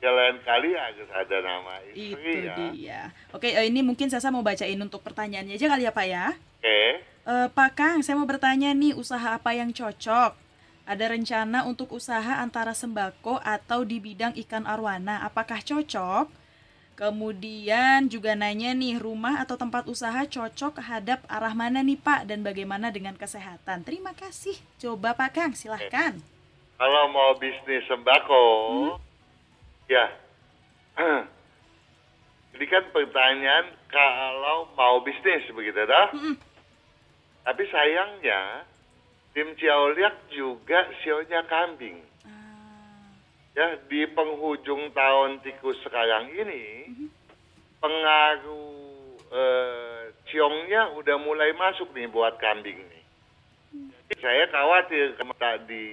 [0.00, 2.56] Ya lain kali harus ada nama Itu istri ya.
[2.72, 3.02] dia.
[3.36, 6.26] Oke, eh, ini mungkin Sasa mau bacain untuk pertanyaannya aja kali ya, Pak ya.
[6.32, 6.80] Oke.
[7.04, 10.47] Eh, Pak Kang, saya mau bertanya nih, usaha apa yang cocok?
[10.88, 16.32] Ada rencana untuk usaha antara sembako atau di bidang ikan arwana, apakah cocok?
[16.96, 22.40] Kemudian juga nanya nih, rumah atau tempat usaha cocok hadap arah mana nih Pak dan
[22.40, 23.84] bagaimana dengan kesehatan?
[23.84, 24.56] Terima kasih.
[24.80, 26.16] Coba Pak Kang, silahkan.
[26.80, 28.44] Kalau mau bisnis sembako,
[29.92, 30.08] ya.
[32.56, 36.16] Ini kan pertanyaan kalau mau bisnis begitu dah.
[36.16, 36.34] Mm-mm.
[37.44, 38.64] Tapi sayangnya
[39.34, 41.98] tim Ciauliak juga sionya kambing.
[42.24, 43.12] Ah,
[43.54, 46.94] Ya di penghujung tahun tikus sekarang ini
[47.82, 53.04] pengaruh eh, ciongnya udah mulai masuk nih buat kambing nih.
[54.08, 55.86] Jadi saya khawatir tadi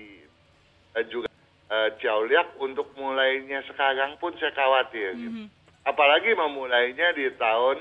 [0.95, 1.30] eh, juga
[1.69, 5.17] eh, Ciauliak untuk mulainya sekarang pun saya khawatir.
[5.17, 5.32] gitu.
[5.32, 5.48] mhm.
[5.86, 7.78] Apalagi memulainya di tahun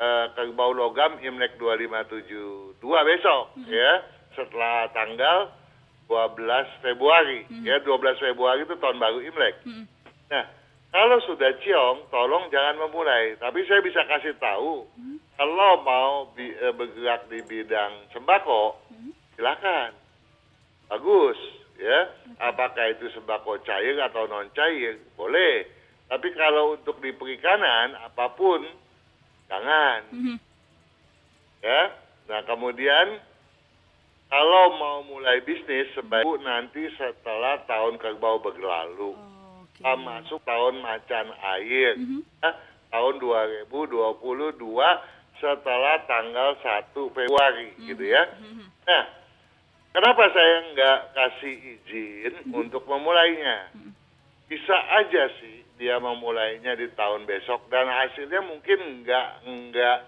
[0.00, 3.92] eh, Kerbau Logam Imlek 2572 besok ya
[4.34, 5.50] setelah tanggal
[6.06, 9.54] 12 Februari ya 12 Februari itu tahun baru Imlek.
[9.62, 9.84] Mhm.
[10.30, 10.44] Nah,
[10.90, 13.38] kalau sudah ciong, tolong jangan memulai.
[13.38, 14.90] Tapi saya bisa kasih tahu,
[15.38, 18.74] kalau mau bi- eh, bergerak di bidang sembako,
[19.38, 19.94] silakan.
[20.90, 21.38] Bagus,
[21.78, 22.10] ya.
[22.42, 25.62] Apakah itu sembako cair atau non cair, boleh.
[26.10, 28.66] Tapi kalau untuk di perikanan apa pun
[29.46, 30.10] jangan.
[30.10, 30.36] Mhm.
[31.62, 31.94] Ya.
[32.26, 33.22] Nah, kemudian
[34.30, 39.18] kalau mau mulai bisnis sebaiknya nanti setelah tahun kerbau berlalu.
[39.18, 39.82] Oke.
[39.82, 41.98] Kita masuk tahun macan air.
[41.98, 42.22] Mhm.
[42.38, 42.50] Ya,
[42.94, 45.02] tahun 2022
[45.42, 48.22] setelah tanggal 1 Februari gitu ya.
[48.38, 48.70] Mhm.
[48.86, 49.04] Nah,
[49.98, 53.74] kenapa saya nggak kasih izin untuk memulainya?
[54.46, 59.98] Bisa aja sih dia memulainya di tahun besok dan hasilnya mungkin nggak nggak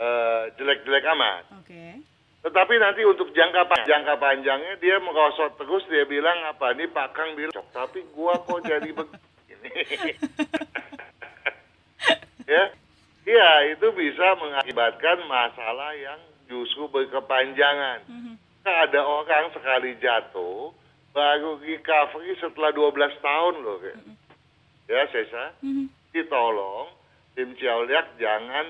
[0.00, 1.44] eh, jelek-jelek amat.
[1.60, 2.09] Oke.
[2.40, 7.12] Tetapi nanti untuk jangka panjang, jangka panjangnya dia merosot terus dia bilang apa nih Pak
[7.12, 9.70] Kang bilang "Cok, tapi gua kok jadi begini.
[12.56, 12.64] ya.
[13.20, 18.08] Iya, itu bisa mengakibatkan masalah yang justru berkepanjangan.
[18.08, 18.34] Mhm.
[18.64, 20.72] Ada orang sekali jatuh
[21.12, 23.76] baru recovery setelah 12 tahun loh.
[23.84, 24.00] Kayak.
[24.88, 25.44] Ya, Sesa.
[25.60, 25.92] Mhm.
[26.16, 26.88] Ditolong
[27.36, 28.66] tim Ciauliak jangan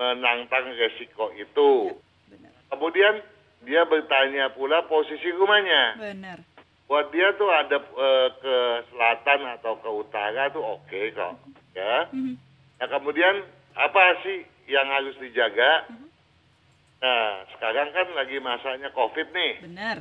[0.00, 1.94] menantang resiko itu.
[2.74, 3.22] Kemudian
[3.62, 5.94] dia bertanya pula posisi rumahnya.
[5.94, 6.38] Benar.
[6.90, 8.56] Buat dia tuh ada eh, ke
[8.92, 11.32] selatan atau ke utara tuh oke kok,
[11.72, 12.10] ya.
[12.12, 12.34] Mhm.
[12.82, 15.88] Nah kemudian apa sih yang harus dijaga?
[17.00, 19.52] Nah sekarang kan lagi masanya COVID nih.
[19.64, 19.96] Benar.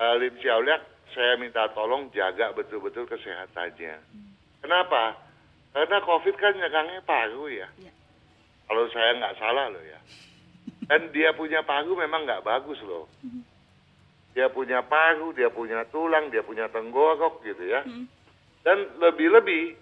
[0.00, 0.80] Eh, Lim Siauliak,
[1.12, 4.00] saya minta tolong jaga betul-betul kesehatannya.
[4.64, 5.18] Kenapa?
[5.76, 7.68] Karena COVID kan nyerangnya paru ya.
[7.76, 7.92] Iya.
[8.64, 10.00] Kalau saya nggak salah loh ya.
[10.88, 13.06] Dan dia punya paru memang nggak bagus loh.
[14.32, 17.84] Dia punya paru, dia punya tulang, dia punya tenggorok gitu ya.
[17.84, 18.06] Mhm.
[18.64, 19.76] Dan lebih-lebih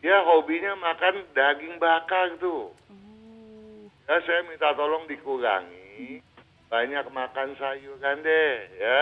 [0.00, 2.72] dia hobinya makan daging bakar tuh.
[2.72, 3.82] Oh.
[4.08, 6.24] Ya, saya minta tolong dikurangi.
[6.72, 9.00] Banyak makan sayuran deh, ya.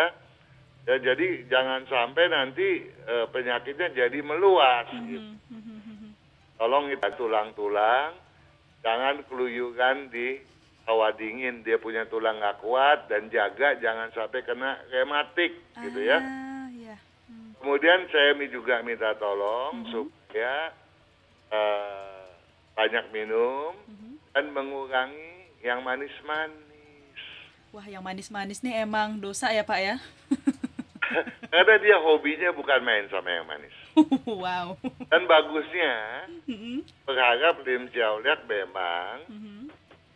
[0.89, 4.89] Ya, jadi jangan sampai nanti eh, penyakitnya jadi meluas.
[4.91, 5.37] gitu.
[5.53, 5.79] Mhm.
[5.87, 6.11] Mhm.
[6.59, 8.19] Tolong itu tulang-tulang,
[8.83, 10.43] jangan keluyuran di
[10.89, 11.61] hawa dingin.
[11.61, 16.17] Dia punya tulang nggak kuat dan jaga jangan sampai kena rematik, gitu ya.
[16.17, 16.97] Ah, ya.
[17.29, 17.53] Hmm.
[17.61, 20.73] Kemudian saya mi- juga minta tolong supaya
[21.49, 22.25] eh,
[22.75, 24.13] banyak minum Mhm.
[24.31, 27.17] dan mengurangi yang manis-manis.
[27.69, 29.97] Wah, yang manis-manis nih emang dosa ya, Pak ya?
[31.49, 33.73] Karena dia hobinya bukan main sama yang manis.
[34.29, 34.77] wow.
[35.09, 35.95] Dan bagusnya
[36.45, 36.85] Mhm.
[37.03, 39.58] berharap Lim Jiauliak memang Mhm.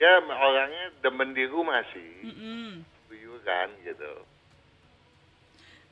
[0.03, 2.83] Ya orangnya demen di rumah sih, Mhm.
[3.07, 4.13] keluyuran gitu.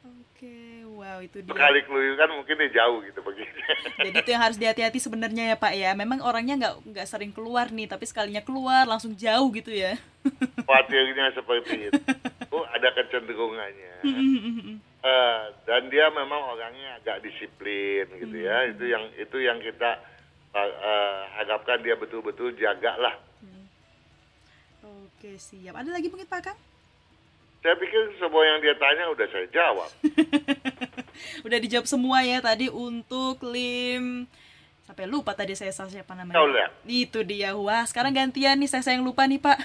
[0.01, 0.57] Oke,
[0.89, 1.53] wow itu dia.
[1.53, 3.53] Sekali keluyuran mungkin dia jauh gitu begitu.
[4.01, 5.93] Jadi itu yang harus dihati-hati sebenarnya ya Pak ya.
[5.93, 9.95] Memang orangnya nggak nggak sering keluar nih, tapi sekalinya keluar langsung jauh gitu ya.
[10.67, 12.03] Khawatirnya seperti itu.
[12.51, 14.03] Oh, ada kecenderungannya.
[15.07, 18.67] Eh, dan dia memang orangnya agak disiplin gitu ya.
[18.67, 20.03] Itu yang itu yang kita
[20.59, 23.15] eh, harapkan dia betul-betul jagalah.
[24.91, 25.79] Oke siap.
[25.79, 26.59] Ada lagi mungkin Pak Kang?
[27.61, 29.91] Saya pikir semua yang dia tanya udah saya jawab.
[31.47, 34.25] Udah dijawab semua ya tadi untuk Lim
[34.91, 36.35] sampai lupa tadi saya salah siapa namanya.
[36.35, 36.71] Siauliak.
[36.83, 37.55] Itu dia.
[37.55, 39.55] Wah, sekarang gantian nih saya yang lupa nih, Pak.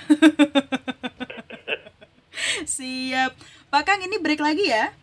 [2.78, 3.34] Siap.
[3.74, 4.94] Pak Kang ini break lagi ya.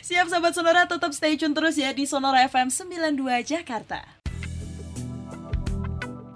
[0.00, 4.00] Siap sahabat Sonora tetap stay tune terus ya di Sonora FM 92 Jakarta.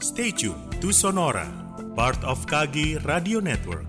[0.05, 1.49] Stay tuned to Sonora,
[1.95, 3.87] part of Kagi Radio Network.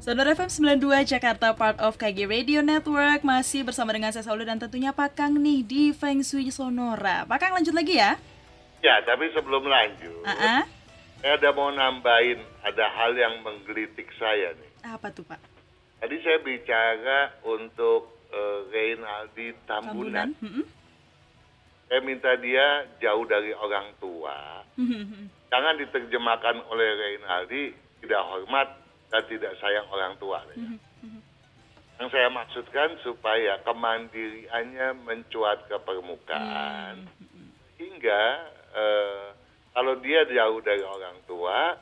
[0.00, 0.48] Sonora FM
[0.80, 5.20] 92 Jakarta part of KG Radio Network masih bersama dengan saya Saulu dan tentunya Pak
[5.20, 7.28] Kang nih di Feng Shui Sonora.
[7.28, 8.16] Pak Kang lanjut lagi ya?
[8.80, 10.62] Ya, tapi sebelum lanjut, Ah, ah.
[11.20, 14.70] saya ada mau nambahin ada hal yang menggelitik saya nih.
[14.86, 15.57] Apa tuh Pak?
[15.98, 20.30] Tadi saya bicara untuk eh, Reynaldi Tambunan?
[20.30, 20.30] Tambunan.
[20.38, 20.64] Mm-mm.
[21.88, 24.60] Saya minta dia jauh dari orang tua.
[25.48, 27.72] Jangan diterjemahkan oleh Reynaldi
[28.04, 28.68] tidak hormat
[29.08, 30.44] dan tidak sayang orang tua.
[30.52, 30.76] ya.
[31.98, 37.08] Yang saya maksudkan supaya kemandiriannya mencuat ke permukaan.
[37.80, 38.22] Hingga
[38.76, 39.24] eh,
[39.72, 41.74] kalau dia jauh dari orang tua,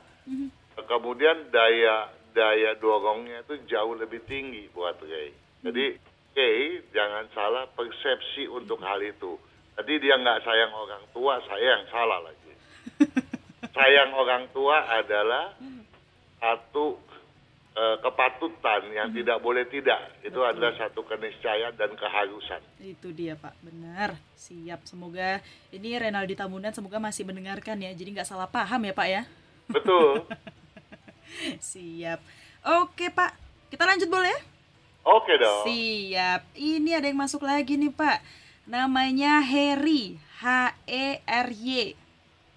[0.87, 5.33] kemudian daya daya dorongnya itu jauh lebih tinggi buat Ray.
[5.65, 5.97] Jadi
[6.37, 9.41] Ray jangan salah persepsi untuk hal itu.
[9.73, 12.53] Tadi dia nggak sayang orang tua, saya yang salah lagi.
[13.77, 15.57] sayang orang tua adalah
[16.37, 16.97] satu
[17.73, 20.21] eh, kepatutan yang tidak boleh tidak.
[20.21, 22.61] Itu adalah satu keniscayaan dan keharusan.
[22.81, 24.17] Itu dia Pak, benar.
[24.37, 25.41] Siap, semoga
[25.73, 29.21] ini Renaldi Tamunan semoga masih mendengarkan ya, jadi nggak salah paham ya Pak ya.
[29.69, 30.21] Betul.
[31.59, 32.19] Siap.
[32.83, 33.31] Oke Pak,
[33.71, 34.39] kita lanjut boleh ya?
[35.07, 35.63] Oke dong.
[35.63, 36.51] Siap.
[36.55, 38.19] Ini ada yang masuk lagi nih Pak.
[38.67, 41.95] Namanya Heri, H E R Y,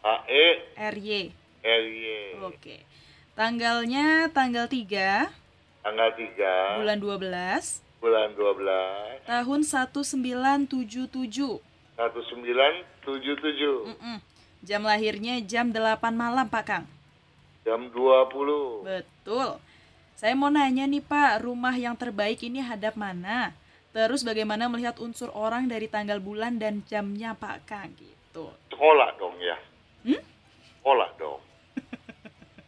[0.02, 1.30] H E R Y.
[1.62, 2.08] R Y.
[2.42, 2.82] Oke.
[3.38, 5.30] Tanggalnya tanggal 3
[5.80, 10.76] Tanggal 3 bulan 12 bulan 12 tahun 1977.
[11.96, 14.16] 1977 Mm-mm.
[14.60, 16.84] Jam lahirnya jam 8 malam Pak Kang.
[17.64, 18.86] Jam 20.
[18.86, 19.60] Betul.
[20.16, 23.56] Saya mau nanya nih Pak, rumah yang terbaik ini hadap mana?
[23.90, 28.52] Terus bagaimana melihat unsur orang dari tanggal bulan dan jamnya Pak Kang gitu.
[28.70, 29.58] Sekolah dong ya.
[30.06, 30.22] Hmm?
[30.78, 31.40] Sekolah dong.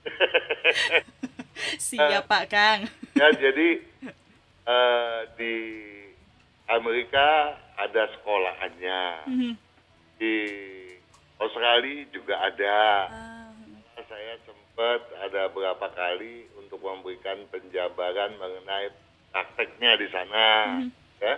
[1.92, 2.80] Siap Pak Kang.
[3.12, 3.76] Ya jadi
[4.64, 5.54] eh, di
[6.64, 9.00] Amerika ada sekolahannya.
[9.28, 9.52] Mhm.
[10.16, 10.36] Di
[11.36, 12.80] Australia juga ada.
[13.12, 13.31] Ah,
[14.72, 18.88] sempat ada berapa kali untuk memberikan penjabaran mengenai
[19.28, 20.48] prakteknya di sana,
[21.20, 21.34] ya.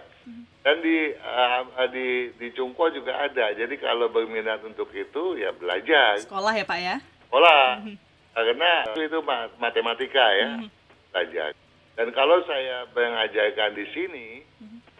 [0.62, 1.60] Dan di eh,
[1.90, 2.08] di
[2.38, 3.50] di Cungko juga ada.
[3.50, 6.96] Jadi kalau berminat untuk itu ya belajar Sekolah ya Pak ya?
[7.26, 7.82] sekolah
[8.30, 10.62] karena itu ma- matematika ya
[11.10, 11.50] belajar.
[11.98, 14.26] Dan kalau saya mengajarkan di sini,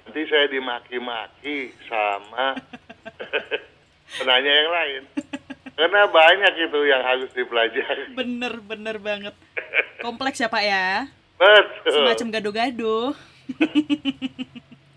[0.02, 2.58] nanti saya dimaki-maki sama
[4.18, 5.02] penanya yang lain.
[5.74, 8.14] Karena banyak itu yang harus dipelajari.
[8.14, 9.34] Bener, bener banget.
[9.98, 11.10] Kompleks ya Pak ya?
[11.34, 11.92] Betul.
[11.92, 12.98] Semacam gado-gado.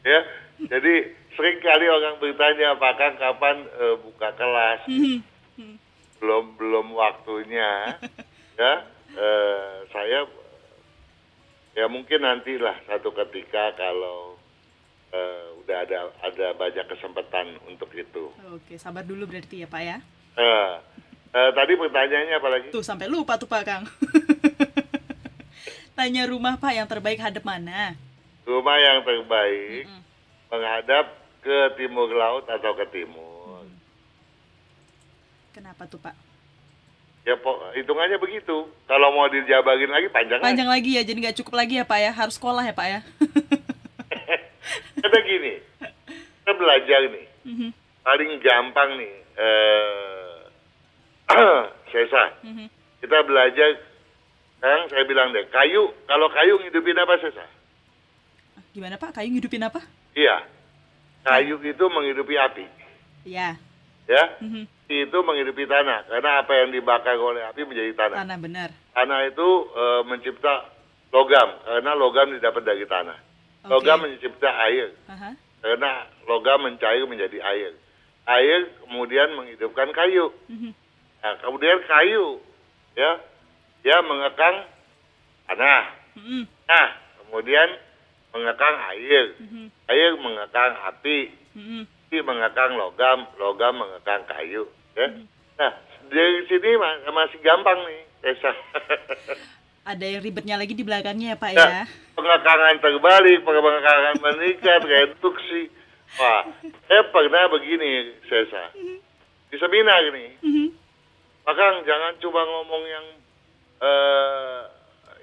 [0.08, 0.24] Ya,
[0.72, 4.88] jadi sering kali orang bertanya apakah kapan eh, buka kelas.
[6.24, 8.00] belum belum waktunya.
[8.62, 8.74] ya,
[9.20, 10.24] eh, saya
[11.76, 14.40] ya mungkin nantilah satu ketika kalau
[15.12, 18.32] eh, udah ada ada banyak kesempatan untuk itu.
[18.56, 20.00] Oke, sabar dulu berarti ya Pak ya?
[20.38, 20.72] Eh,
[21.34, 22.68] eh, tadi pertanyaannya apa lagi?
[22.70, 23.84] Tuh sampai lupa tuh Pak Kang.
[25.98, 27.98] Tanya rumah Pak yang terbaik hadap mana?
[28.46, 29.90] Rumah yang terbaik
[30.48, 31.06] menghadap
[31.42, 33.66] ke timur laut atau ke timur.
[35.52, 36.14] Kenapa tuh Pak?
[37.26, 37.36] Ya
[37.76, 38.70] hitungannya begitu.
[38.88, 40.40] Kalau mau dijabarin lagi panjang.
[40.40, 40.48] lagi.
[40.48, 42.12] Panjang lagi ya, jadi nggak cukup lagi ya Pak ya?
[42.14, 43.00] Harus sekolah ya Pak ya?
[44.98, 45.54] Ada gini,
[46.40, 47.26] kita belajar nih.
[47.44, 47.70] Mhm,
[48.04, 50.17] Paling gampang nih, eh,
[51.92, 52.24] Sesa.
[52.44, 52.68] mhm.
[52.98, 53.78] Kita belajar,
[54.58, 57.46] sekarang saya bilang deh, kayu, kalau kayu ngidupin apa Sesa?
[58.74, 59.14] Gimana Pak?
[59.16, 59.82] Kayu ngidupin apa?
[60.18, 60.42] Iya,
[61.24, 62.66] kayu itu menghidupi api,
[63.28, 63.54] Ya,
[64.08, 64.24] ya.
[64.42, 64.66] mhm.
[64.88, 68.18] Itu menghidupi tanah, karena apa yang dibakar oleh api menjadi tanah.
[68.24, 68.70] tanah benar.
[68.96, 70.54] Tanah itu eh, mencipta
[71.12, 73.18] logam, karena logam didapat dari tanah.
[73.68, 73.72] Oke.
[73.76, 75.36] Logam mencipta air, Aha.
[75.60, 75.92] karena
[76.26, 77.76] logam mencair menjadi air.
[78.28, 80.32] Air kemudian menghidupkan kayu.
[80.50, 80.72] mhm.
[81.28, 82.40] Nah, kemudian kayu,
[82.96, 83.20] ya,
[83.84, 84.64] dia mengekang
[85.44, 85.92] tanah.
[86.16, 86.88] Mhm, Nah,
[87.20, 87.68] kemudian
[88.32, 89.36] mengekang air.
[89.36, 91.36] mhm, Air mengekang api.
[91.52, 91.84] mhm.
[91.84, 93.28] Api mengekang logam.
[93.36, 94.72] Logam mengekang kayu.
[94.96, 95.12] Ya.
[95.60, 95.72] Nah,
[96.08, 98.56] dari sini ma- masih gampang nih, Tessa.
[99.92, 101.60] Ada yang ribetnya lagi di belakangnya ya Pak ya?
[101.60, 101.84] Nah,
[102.16, 105.76] pengekangan terbalik, pengekangan meningkat, reduksi.
[106.16, 106.48] Wah,
[106.88, 108.72] saya pernah begini, Sesa.
[109.52, 110.68] Di seminar nih, Mhm,
[111.48, 113.06] Makang jangan cuma ngomong yang
[113.80, 114.60] eh,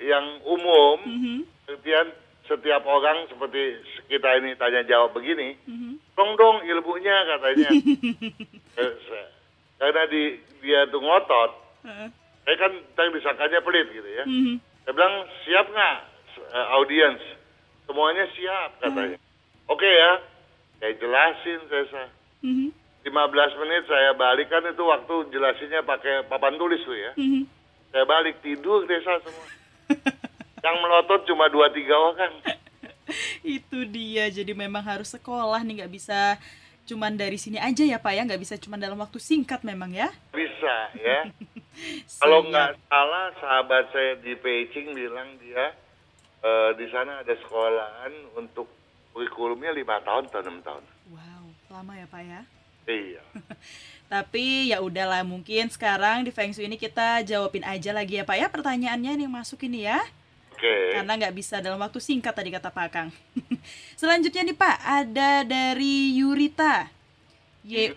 [0.09, 1.37] yang umum, mhm,
[1.68, 2.07] kemudian
[2.45, 6.01] setiap orang seperti kita ini tanya jawab begini, mhm.
[6.12, 7.70] dong dong ilmunya katanya.
[8.75, 8.91] Eh,
[9.79, 11.51] Karena di dia tuh ngotot,
[11.87, 12.09] Heeh,
[12.43, 14.27] saya kan tadi disangkanya pelit gitu ya.
[14.27, 14.59] mhm.
[14.83, 15.14] Saya bilang
[15.45, 15.97] siap nggak
[16.51, 17.22] eh, audiens?
[17.87, 19.14] Semuanya siap katanya.
[19.70, 20.18] Oke ya,
[20.81, 21.85] saya jelasin saya.
[21.87, 27.12] sa- Mhm, 15 menit saya balik kan itu waktu jelasinnya pakai papan tulis tuh ya.
[27.20, 27.44] mhm.
[27.92, 29.46] Saya balik tidur desa semua.
[30.64, 32.32] Yang melotot cuma dua tiga orang.
[33.44, 36.40] Itu dia, jadi memang harus sekolah nih, nggak bisa
[36.84, 40.09] cuman dari sini aja ya Pak ya, nggak bisa cuman dalam waktu singkat memang ya.
[40.32, 41.28] Bisa ya.
[42.24, 45.76] Kalau nggak salah sahabat saya di Beijing bilang dia
[46.40, 48.66] eh, di sana ada sekolahan untuk
[49.12, 50.84] kurikulumnya lima tahun atau enam tahun.
[51.12, 52.40] Wow, lama ya Pak ya.
[52.85, 53.22] Iya.
[54.12, 58.37] Tapi ya udahlah mungkin sekarang di Feng Shui ini kita jawabin aja lagi ya Pak
[58.37, 59.99] ya pertanyaannya yang masuk ini ya.
[60.55, 60.95] Oke.
[60.95, 63.11] Karena nggak bisa dalam waktu singkat tadi kata Pak Kang.
[64.01, 66.89] Selanjutnya nih Pak, ada dari Yurita.
[67.64, 67.97] Y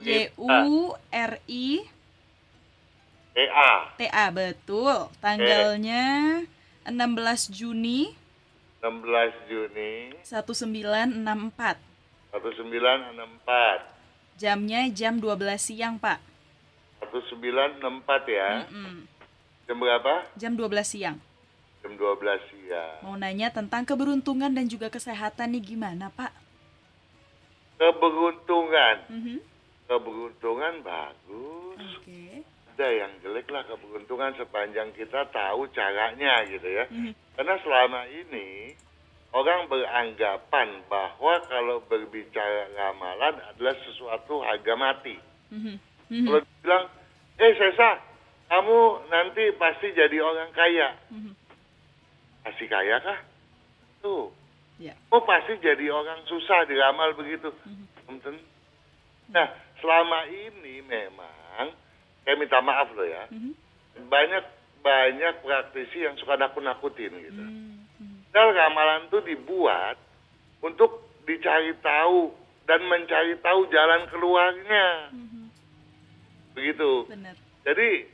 [0.00, 1.84] Y U R I
[3.34, 3.72] EA.
[3.98, 5.10] T A betul.
[5.20, 6.42] Tanggalnya
[6.86, 8.14] 16 Juni
[8.84, 11.80] 16 Juni 1964.
[12.36, 13.93] 1964.
[14.34, 16.18] Jamnya jam 12 siang, Pak.
[17.14, 18.66] 1964 ya.
[18.66, 19.06] Mm-mm.
[19.64, 20.12] Jam berapa?
[20.34, 21.16] Jam 12 siang.
[21.80, 22.98] Jam 12 siang.
[23.06, 26.32] Mau nanya tentang keberuntungan dan juga kesehatan nih gimana, Pak?
[27.78, 28.96] Keberuntungan.
[29.10, 29.36] Mhm.
[29.86, 31.78] Keberuntungan bagus.
[32.00, 32.42] Oke.
[32.74, 36.84] Ada yang jelek lah keberuntungan sepanjang kita tahu caranya gitu ya.
[36.90, 37.14] Mhm.
[37.38, 38.74] Karena selama ini
[39.34, 45.18] orang beranggapan bahwa kalau berbicara ramalan adalah sesuatu harga mati.
[45.50, 45.74] Mhm.
[46.10, 46.26] Mhm.
[46.30, 46.84] Kalau bilang,
[47.42, 47.90] eh Sesa,
[48.46, 48.78] kamu
[49.10, 50.94] nanti pasti jadi orang kaya.
[51.10, 51.32] Mhm.
[52.46, 53.18] Pasti kaya kah?
[54.04, 54.30] Tuh.
[54.78, 54.94] Ya.
[55.10, 57.50] Oh pasti jadi orang susah diramal begitu.
[58.06, 58.38] Tentu.
[59.30, 59.48] Nah
[59.80, 61.74] selama ini memang,
[62.22, 63.52] saya minta maaf loh ya, Mhm.
[64.10, 64.44] banyak
[64.84, 67.40] banyak praktisi yang suka nakut-nakutin gitu.
[67.40, 67.63] Hmm,
[68.34, 69.94] Dan ramalan itu dibuat
[70.58, 72.34] untuk dicari tahu
[72.66, 75.14] dan mencari tahu jalan keluarnya.
[75.14, 75.42] Mhm.
[76.58, 77.06] Begitu.
[77.06, 77.38] Benar.
[77.62, 78.10] Jadi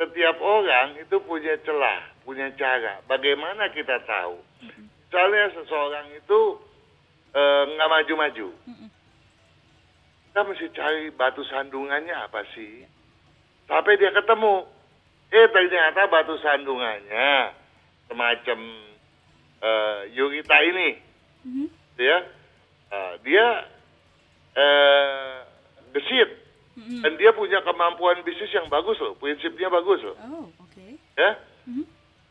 [0.00, 3.04] setiap orang itu punya celah, punya cara.
[3.04, 4.40] Bagaimana kita tahu?
[4.64, 6.40] Misalnya seseorang itu
[7.36, 8.48] eh, nggak maju-maju.
[8.64, 8.88] Mhm.
[10.32, 12.88] Kita mesti cari batu sandungannya apa sih?
[13.68, 14.64] Sampai dia ketemu.
[15.28, 17.52] Eh ternyata batu sandungannya
[18.08, 18.87] semacam
[19.58, 20.88] eh, Yurita ini.
[21.44, 21.66] Mhm.
[21.98, 22.18] Ya,
[22.88, 23.46] Eh, dia
[24.54, 25.36] eh,
[25.92, 26.30] gesit.
[26.72, 27.02] Mhm.
[27.02, 30.86] Dan dia punya kemampuan bisnis yang bagus loh, prinsipnya bagus loh, Oh, oke.
[31.14, 31.30] ya.
[31.66, 31.84] Mhm.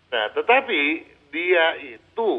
[0.07, 2.31] Nah, tetapi dia itu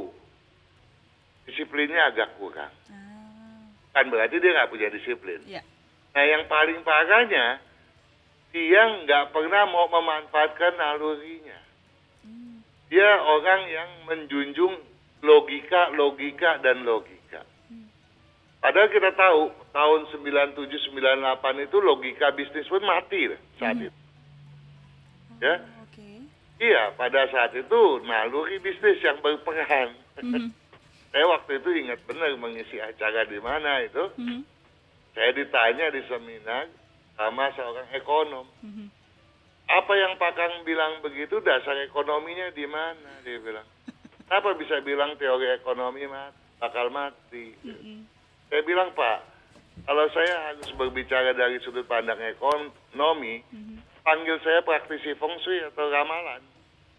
[1.45, 2.73] disiplinnya agak kurang.
[2.89, 5.41] Ah, Kan berarti dia nggak punya disiplin.
[5.45, 5.61] ya.
[6.11, 7.61] Nah, yang paling parahnya,
[8.51, 11.61] dia nggak pernah mau memanfaatkan nalurinya.
[12.89, 12.93] Hmm.
[12.93, 14.75] Dia orang yang menjunjung
[15.21, 17.45] logika, logika, dan logika.
[18.59, 23.31] Padahal kita tahu, tahun 97-98 itu logika bisnis pun mati
[23.61, 23.95] saat itu.
[25.39, 25.79] Ya, Oh.
[26.59, 29.95] Iya, pada saat itu naluri bisnis yang berperan.
[30.19, 30.51] Mhm.
[31.15, 34.11] Saya waktu itu ingat benar mengisi acara di mana itu.
[34.19, 34.43] Mhm.
[35.15, 36.67] Saya ditanya di seminar
[37.15, 38.47] sama seorang ekonom.
[38.67, 38.91] Mhm.
[39.69, 43.21] Apa yang Pak Kang bilang begitu dasar ekonominya di mana?
[43.21, 43.69] Dia bilang.
[44.25, 47.53] Kenapa bisa bilang teori ekonomi mat bakal mati?
[47.61, 48.05] Mhm.
[48.49, 49.19] Saya bilang Pak,
[49.85, 53.77] kalau saya harus berbicara dari sudut pandang ekonomi, Mhm.
[54.05, 56.41] panggil saya praktisi feng shui atau ramalan.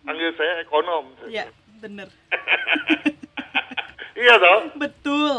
[0.06, 1.10] Panggil saya ekonom.
[1.26, 1.50] Ya,
[1.82, 2.10] benar.
[4.22, 4.62] iya toh?
[4.78, 5.38] Betul.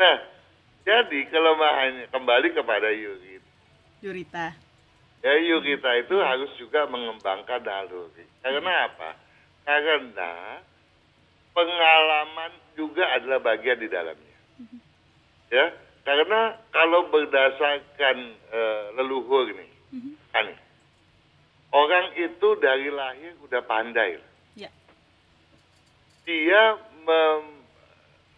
[0.00, 0.16] Nah,
[0.84, 3.36] jadi kelemahannya kembali kepada Yuri.
[4.00, 4.56] Yurita.
[5.20, 8.24] Ya Yurita itu harus juga mengembangkan naluri.
[8.40, 9.10] Karena apa?
[9.68, 10.32] Karena
[11.52, 14.36] pengalaman juga adalah bagian di dalamnya.
[15.50, 15.66] Ya,
[16.06, 19.70] karena kalau berdasarkan eh, leluhur nih,
[20.32, 20.58] kan nih,
[21.74, 24.16] orang itu dari lahir udah pandai.
[24.56, 24.70] Ya.
[26.24, 27.60] Dia mem-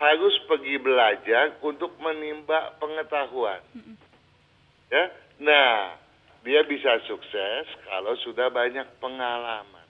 [0.03, 3.62] harus pergi belajar untuk menimba pengetahuan.
[3.70, 4.12] Dia
[6.73, 9.85] bisa sukses kalau sudah banyak pengalaman.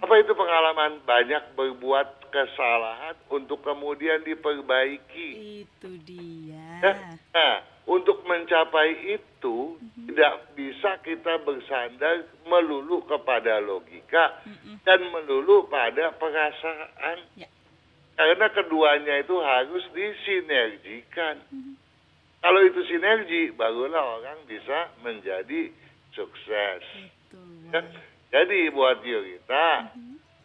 [0.00, 1.04] Apa itu pengalaman?
[1.04, 5.28] Banyak berbuat kesalahan untuk kemudian diperbaiki.
[5.68, 6.80] Itu dia.
[6.80, 6.92] Ya,
[7.34, 7.54] Nah,
[7.84, 9.76] untuk mencapai itu
[10.08, 14.40] tidak bisa kita bersandar melulu kepada logika
[14.88, 17.20] dan melulu pada perasaan.
[17.36, 17.48] Ya.
[18.16, 21.44] Karena keduanya itu harus disinergikan.
[22.44, 25.83] Kalau itu sinergi, barulah orang bisa menjadi
[26.14, 26.82] sukses.
[27.28, 27.74] Betul.
[27.74, 27.82] Ya,
[28.34, 29.94] Jadi buat Yurita,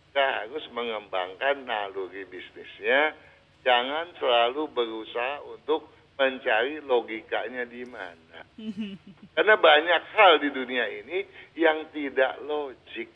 [0.09, 3.17] kita harus mengembangkan naluri bisnisnya.
[3.65, 5.89] Jangan selalu berusaha untuk
[6.20, 8.43] mencari logikanya di mana.
[9.36, 13.09] Karena banyak hal di dunia ini yang tidak logik.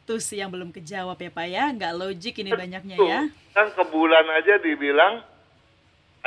[0.00, 1.64] Itu sih yang belum kejawab ya Pak ya.
[1.72, 3.20] Nggak logik ini banyaknya ya.
[3.52, 5.24] Kan ke bulan aja dibilang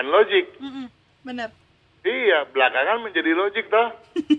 [0.02, 0.46] logik.
[0.58, 0.88] Mm-mm,
[1.22, 1.63] Benar.
[2.04, 3.96] Iya, belakangan menjadi logik toh.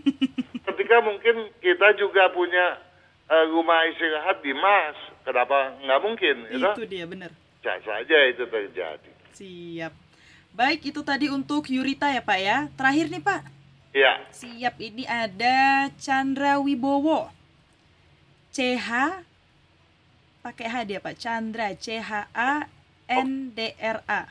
[0.69, 2.77] Ketika mungkin kita juga punya
[3.33, 6.37] eh, rumah istirahat di Mars, kenapa nggak mungkin?
[6.53, 6.61] Gitu?
[6.61, 7.33] Itu dia benar.
[7.33, 9.11] Bisa saja itu terjadi.
[9.33, 9.93] Siap.
[10.55, 12.69] Baik, itu tadi untuk Yurita ya Pak ya.
[12.77, 13.43] Terakhir nih Pak.
[13.95, 17.31] Ya, Siap, ini ada Chandra Wibowo.
[18.53, 18.91] CH
[20.45, 21.17] pakai H dia Pak.
[21.17, 22.69] Chandra C H A
[23.09, 24.29] N D R A.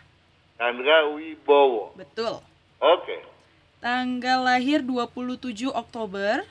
[0.56, 1.98] Chandra Wibowo.
[1.98, 2.53] Betul.
[3.84, 6.48] Tanggal lahir 27 Oktober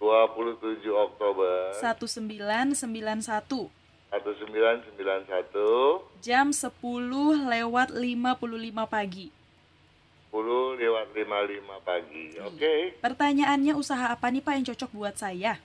[0.00, 3.68] 27 Oktober 1991
[4.08, 5.28] 1991
[6.24, 6.72] jam 10
[7.52, 8.48] lewat 55
[8.88, 9.28] pagi.
[10.32, 11.28] 10 lewat 55
[11.84, 12.24] pagi.
[12.40, 12.96] Oke.
[13.04, 15.60] Pertanyaannya usaha apa nih Pak yang cocok buat saya?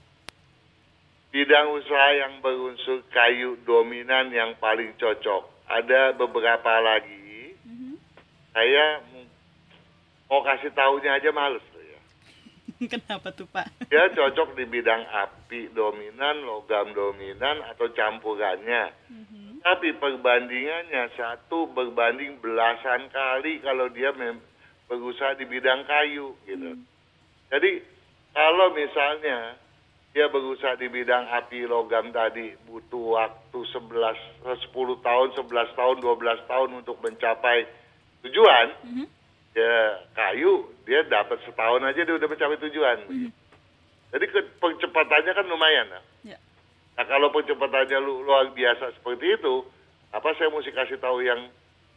[1.32, 5.48] Bidang usaha yang berunsur kayu dominan yang paling cocok.
[5.64, 7.56] Ada beberapa lagi.
[8.52, 9.17] Saya m-
[10.28, 12.00] mau kasih tahunya aja males tuh ya.
[12.94, 13.88] Kenapa tuh Pak?
[13.88, 18.92] Dia cocok di bidang api dominan, logam dominan, atau campurannya.
[19.64, 24.14] Tapi perbandingannya satu berbanding belasan kali kalau dia
[24.88, 26.78] berusaha di bidang kayu gitu.
[27.52, 27.84] Jadi
[28.32, 29.60] kalau misalnya
[30.16, 35.96] dia berusaha di bidang api logam tadi butuh waktu 11 eh, 10 tahun, 11 tahun,
[36.02, 37.68] 12 tahun untuk mencapai
[38.26, 38.68] tujuan.
[39.58, 39.78] Ya
[40.14, 42.98] kayu dia dapat setahun aja dia udah mencapai tujuan.
[44.08, 45.90] Jadi ke- percepatannya kan lumayan.
[45.90, 46.04] Nah.
[46.22, 46.38] Ya.
[46.94, 49.66] Nah kalau percepatannya lu, luar biasa seperti itu,
[50.14, 51.50] apa saya mesti kasih tahu yang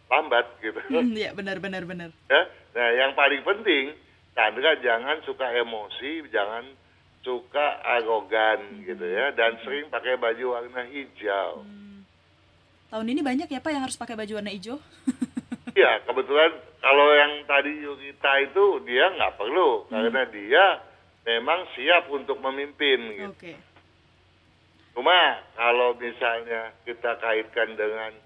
[0.08, 0.80] lambat gitu?
[0.88, 2.08] Hmm, ya benar benar benar.
[2.26, 2.42] ya.
[2.72, 3.92] Nah yang paling penting,
[4.32, 6.64] Chandra jangan suka emosi, jangan
[7.20, 11.61] suka arogan gitu ya, dan sering pakai baju warna hijau.
[12.88, 14.80] Tahun ini banyak ya Pak yang harus pakai baju warna hijau.
[15.70, 16.50] Iya kebetulan
[17.61, 20.64] tadi Yurita itu dia nggak perlu karena dia
[21.28, 23.36] memang siap untuk memimpin gitu.
[23.36, 23.52] Oke.
[24.96, 28.16] Cuma kalau misalnya kita kaitkan dengan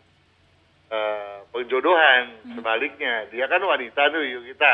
[0.95, 4.73] eh, perjodohan sebaliknya, dia kan wanita tuh yuk kita.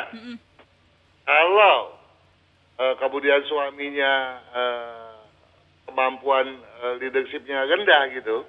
[1.24, 1.96] Kalau
[2.76, 4.12] eh, kemudian suaminya
[4.52, 5.12] eh,
[5.88, 6.52] kemampuan
[6.84, 8.44] eh, leadershipnya rendah gitu,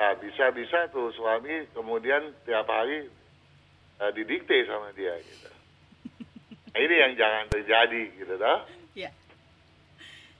[0.00, 3.12] nah bisa-bisa tuh suami kemudian tiap hari
[3.98, 5.48] eh, didikte sama dia gitu.
[6.74, 8.58] Nah, ini yang jangan terjadi gitu toh.
[8.94, 9.10] Ya.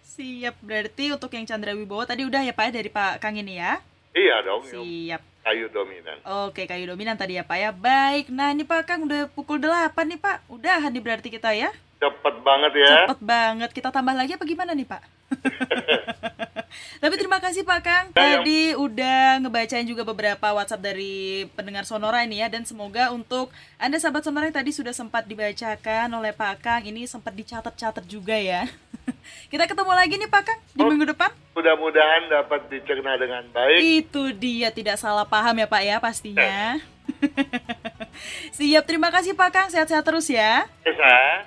[0.06, 3.58] Siap berarti untuk yang Chandra Wibowo tadi udah ya Pak ya dari Pak Kang ini
[3.58, 3.82] ya.
[4.14, 5.22] Iya dong, Siap.
[5.46, 6.18] kayu dominan.
[6.48, 7.70] Oke, kayu dominan tadi ya Pak ya.
[7.70, 8.28] Baik.
[8.28, 10.44] Nah, ini Pak Kang udah pukul 8 nih Pak.
[10.50, 11.70] Udahan nih berarti kita ya.
[11.98, 12.88] Cepet banget ya.
[13.04, 13.70] Cepet banget.
[13.72, 15.02] Kita tambah lagi apa gimana nih Pak?
[17.00, 18.06] Tapi terima kasih Pak Kang.
[18.08, 21.16] Yang- Tadi udah ngebacain juga beberapa WhatsApp dari
[21.52, 22.46] pendengar Sonora ini ya.
[22.46, 26.82] Dan semoga untuk Anda sahabat Sonora yang tadi sudah sempat dibacakan oleh Pak Kang.
[26.82, 28.66] Ini sempat dicatat-catat juga ya.
[29.50, 30.86] Kita ketemu lagi nih Pak Kang di Oh.
[30.86, 31.30] minggu depan.
[31.52, 33.78] Mudah-mudahan dapat dicerna dengan baik.
[34.06, 36.78] Itu dia tidak salah paham ya Pak ya pastinya.
[38.58, 39.68] Siap, terima kasih Pak Kang.
[39.70, 40.66] Sehat-sehat terus ya.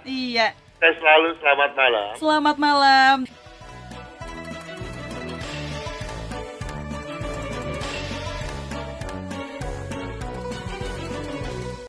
[0.06, 0.48] Iya.
[0.82, 2.12] saya selalu selamat malam.
[2.18, 3.18] Selamat malam.